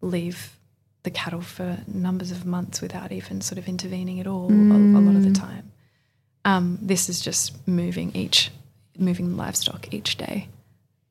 [0.00, 0.56] leave
[1.02, 4.70] the cattle for numbers of months without even sort of intervening at all mm.
[4.72, 5.38] a, a, lot of the mm.
[5.38, 5.72] time.
[6.44, 8.50] Um, this is just moving each,
[8.98, 10.48] moving livestock each day.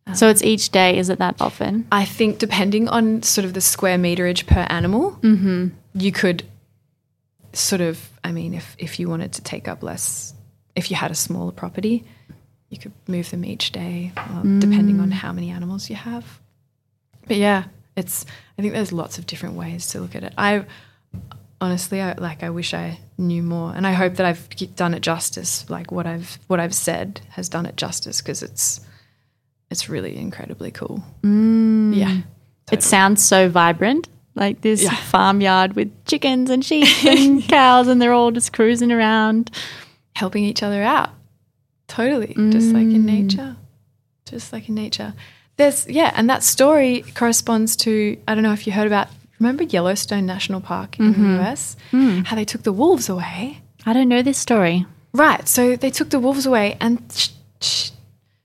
[0.07, 1.87] Um, so it's each day, is it that often?
[1.91, 5.67] I think depending on sort of the square meterage per animal, mm-hmm.
[5.93, 6.43] you could
[7.53, 10.33] sort of, I mean, if, if you wanted to take up less,
[10.75, 12.05] if you had a smaller property,
[12.69, 14.59] you could move them each day, mm.
[14.59, 16.39] depending on how many animals you have.
[17.27, 17.65] But yeah,
[17.95, 18.25] it's.
[18.57, 20.33] I think there's lots of different ways to look at it.
[20.37, 20.65] I
[21.61, 25.01] honestly, I, like, I wish I knew more, and I hope that I've done it
[25.01, 25.69] justice.
[25.69, 28.81] Like what I've what I've said has done it justice because it's
[29.69, 31.03] it's really incredibly cool.
[31.23, 31.95] Mm.
[31.95, 32.23] Yeah, totally.
[32.71, 34.07] it sounds so vibrant.
[34.35, 34.95] Like this yeah.
[34.95, 39.51] farmyard with chickens and sheep and cows, and they're all just cruising around,
[40.15, 41.09] helping each other out.
[41.87, 42.51] Totally, mm.
[42.51, 43.05] just like in mm.
[43.05, 43.57] nature,
[44.25, 45.13] just like in nature
[45.59, 49.09] there's yeah, and that story corresponds to I don't know if you heard about
[49.39, 51.37] remember Yellowstone National Park in mm-hmm.
[51.37, 52.25] the US, mm.
[52.25, 53.61] how they took the wolves away.
[53.85, 54.85] I don't know this story.
[55.13, 57.29] Right, so they took the wolves away, and sh-
[57.61, 57.91] sh-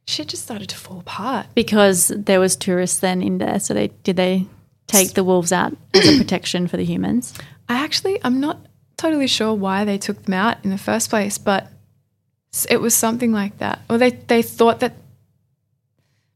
[0.06, 3.60] shit just started to fall apart because there was tourists then in there.
[3.60, 4.46] So they did they
[4.86, 7.34] take the wolves out as a protection for the humans.
[7.68, 8.58] I I actually, I'm not
[8.96, 11.68] totally sure why they took them out in the first place, but
[12.68, 13.80] it was something like that.
[13.90, 14.94] Or they, they thought that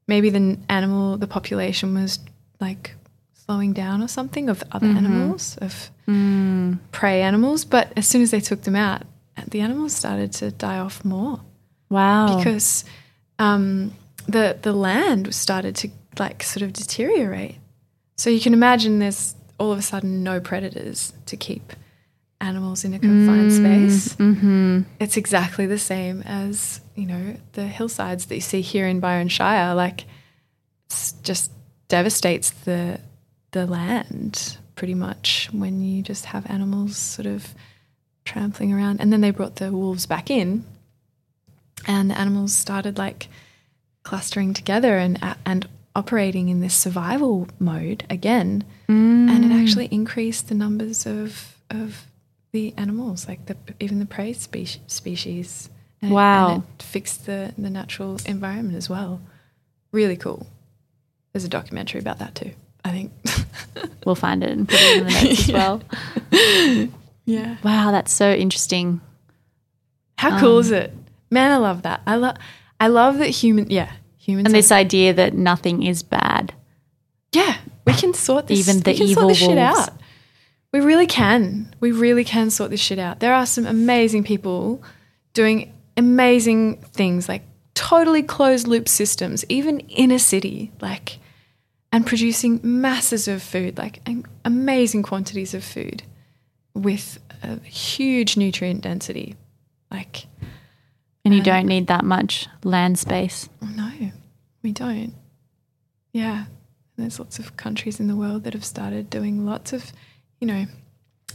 [0.07, 2.19] maybe the animal, the population was
[2.61, 2.95] like
[3.49, 5.91] slowing down or something of other animals, of
[6.93, 7.65] prey animals.
[7.65, 9.03] But as soon as they took them out,
[9.49, 11.41] the animals started to die off more
[11.89, 12.37] Wow.
[12.37, 12.85] because
[13.39, 13.93] um,
[14.27, 15.89] the the land started to
[16.19, 17.57] like sort of deteriorate.
[18.17, 21.73] So you can imagine there's all of a sudden no predators to keep
[22.41, 24.15] animals in a confined space.
[24.17, 24.83] mm-hmm.
[25.01, 29.29] It's exactly the same as you know the hillsides that you see here in Byron
[29.29, 29.75] Shire.
[29.75, 30.05] Like
[30.87, 31.51] it's just
[31.89, 33.01] devastates the
[33.53, 37.55] the land pretty much when you just have animals sort of
[38.25, 39.01] trampling around.
[39.01, 40.65] And then they brought the wolves back in,
[41.87, 43.29] and the animals started like
[44.03, 48.65] clustering together and and operating in this survival mode again.
[48.87, 49.63] And it mm.
[49.63, 52.05] actually increased the numbers of of
[52.53, 54.81] the animals, like the even the prey species.
[54.87, 55.71] species.
[56.01, 56.55] And it- Wow.
[56.55, 59.21] and it fixed the the natural environment as well.
[59.91, 60.47] Really cool.
[61.33, 62.53] There's a documentary about that too.
[62.85, 63.13] I think.
[64.05, 65.83] We'll find it and put it in the notes as well.
[67.27, 67.57] yeah.
[67.63, 69.03] Wow, that's so interesting.
[70.17, 70.93] How cool Um, is it?
[71.31, 72.01] Man, I love that.
[72.07, 72.37] I love
[72.81, 76.55] I love that human yeah, humans And this idea that nothing is bad.
[77.33, 78.67] Yeah, we can sort this.
[78.67, 79.91] Even the we can evil sort this shit out.
[80.73, 81.75] We really can.
[81.81, 83.21] We really can sort this shit out.
[83.21, 84.83] There are some amazing people
[85.35, 87.43] doing amazing things, like
[87.75, 91.19] totally closed loop systems, even in a city, like,
[91.93, 94.07] and producing masses of food, like
[94.45, 96.03] amazing quantities of food,
[96.75, 99.37] with a huge nutrient density.
[99.91, 100.27] Like,
[101.25, 103.49] And you Um, don't need that much land space.
[103.61, 103.91] no,
[104.63, 105.13] we don't.
[106.13, 106.47] Yeah.
[106.47, 109.93] And There's lots of countries in the world that have started doing lots of,
[110.41, 110.67] you know,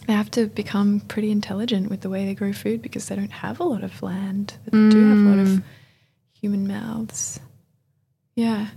[0.07, 3.31] they have to become pretty intelligent with the way they grow food because they don't
[3.31, 5.63] have a lot of land, they do have a lot of
[6.33, 7.39] human mouths.
[8.35, 8.69] Yeah.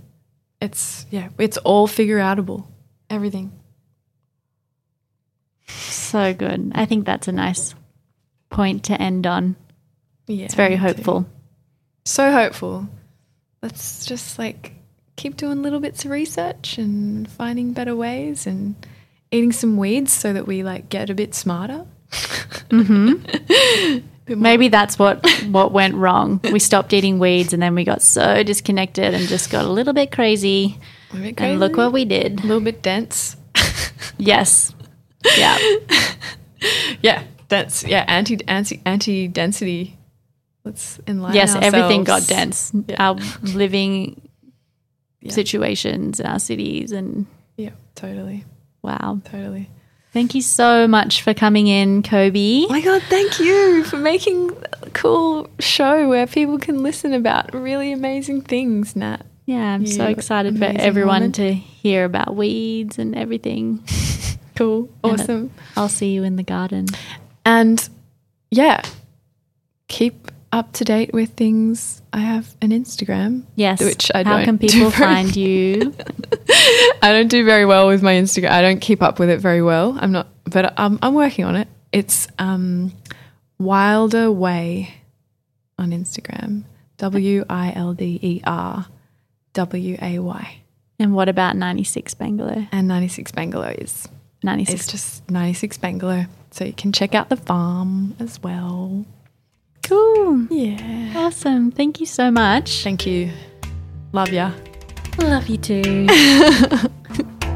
[0.59, 2.65] It's, yeah, it's all figure outable.
[3.09, 3.51] Everything.
[5.67, 6.71] So good.
[6.75, 7.75] I think that's a nice
[8.49, 9.55] point to end on.
[10.27, 10.45] Yeah.
[10.45, 10.81] It's very me too.
[10.81, 11.25] hopeful.
[12.05, 12.87] So hopeful.
[13.61, 14.73] Let's just like
[15.15, 18.75] keep doing little bits of research and finding better ways and
[19.31, 21.85] eating some weeds so that we like get a bit smarter.
[22.69, 24.07] Mm-hmm.
[24.27, 26.39] Maybe that's what what went wrong.
[26.51, 29.93] We stopped eating weeds and then we got so disconnected and just got a little
[29.93, 30.77] bit crazy.
[31.11, 31.51] a bit crazy.
[31.51, 32.39] And look what we did.
[32.39, 33.35] a little bit dense.
[34.19, 34.73] Yes.
[35.37, 35.57] Yeah.
[37.01, 37.83] yeah, dense.
[37.83, 39.97] Yeah, anti anti anti density.
[40.63, 42.71] Let's enlighten yes, everything got dense.
[42.87, 42.95] Yeah.
[42.99, 44.21] Our living
[45.21, 45.31] Yeah.
[45.31, 47.25] situations, our cities and
[47.57, 48.45] Yeah, totally,
[48.83, 49.19] wow.
[49.25, 49.69] totally.
[50.17, 52.65] Thank you so much for coming in, Kobi.
[52.65, 54.49] Oh my god, thank you for making
[54.81, 59.23] a cool show where people can listen about really amazing things, Nat.
[59.45, 61.31] Yeah, I'm so excited for everyone woman.
[61.33, 63.83] to hear about weeds and everything.
[64.55, 64.89] Cool.
[65.03, 65.51] Awesome.
[65.75, 66.87] I'll see you in the garden.
[67.45, 67.87] And
[68.49, 68.81] yeah,
[69.87, 72.01] keep up to date with things.
[72.13, 73.43] I have an Instagram.
[73.55, 73.79] Yes.
[73.81, 75.93] Which I How don't can do people very- find you?
[77.01, 78.49] I don't do very well with my Instagram.
[78.51, 79.97] I don't keep up with it very well.
[79.99, 81.67] I'm not, but I'm, I'm working on it.
[81.91, 82.93] It's um,
[83.59, 84.93] Wilder Way
[85.77, 86.63] on Instagram.
[86.97, 88.87] W I L D E R
[89.53, 90.57] W A Y.
[90.99, 92.67] And what about 96 Bangalow?
[92.71, 94.07] And 96 Bangalow is
[94.43, 94.81] 96.
[94.81, 96.27] it's just 96 Bangalow.
[96.51, 99.05] So you can check out the farm as well.
[99.87, 100.45] Cool.
[100.49, 101.13] Yeah.
[101.15, 101.71] Awesome.
[101.71, 102.83] Thank you so much.
[102.83, 103.31] Thank you.
[104.11, 104.51] Love ya.
[105.19, 105.81] Love you too.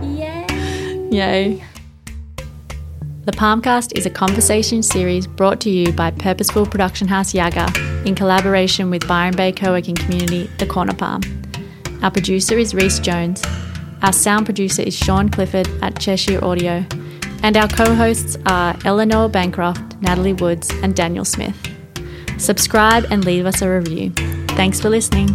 [0.02, 1.08] Yay.
[1.12, 1.64] Yay.
[3.26, 7.68] The Palmcast is a conversation series brought to you by Purposeful Production House Yaga
[8.06, 11.22] in collaboration with Byron Bay co-working community, The Corner Palm.
[12.02, 13.44] Our producer is Reese Jones.
[14.02, 16.84] Our sound producer is Sean Clifford at Cheshire Audio.
[17.44, 21.56] And our co-hosts are Eleanor Bancroft, Natalie Woods, and Daniel Smith.
[22.42, 24.10] Subscribe and leave us a review.
[24.58, 25.30] Thanks for listening.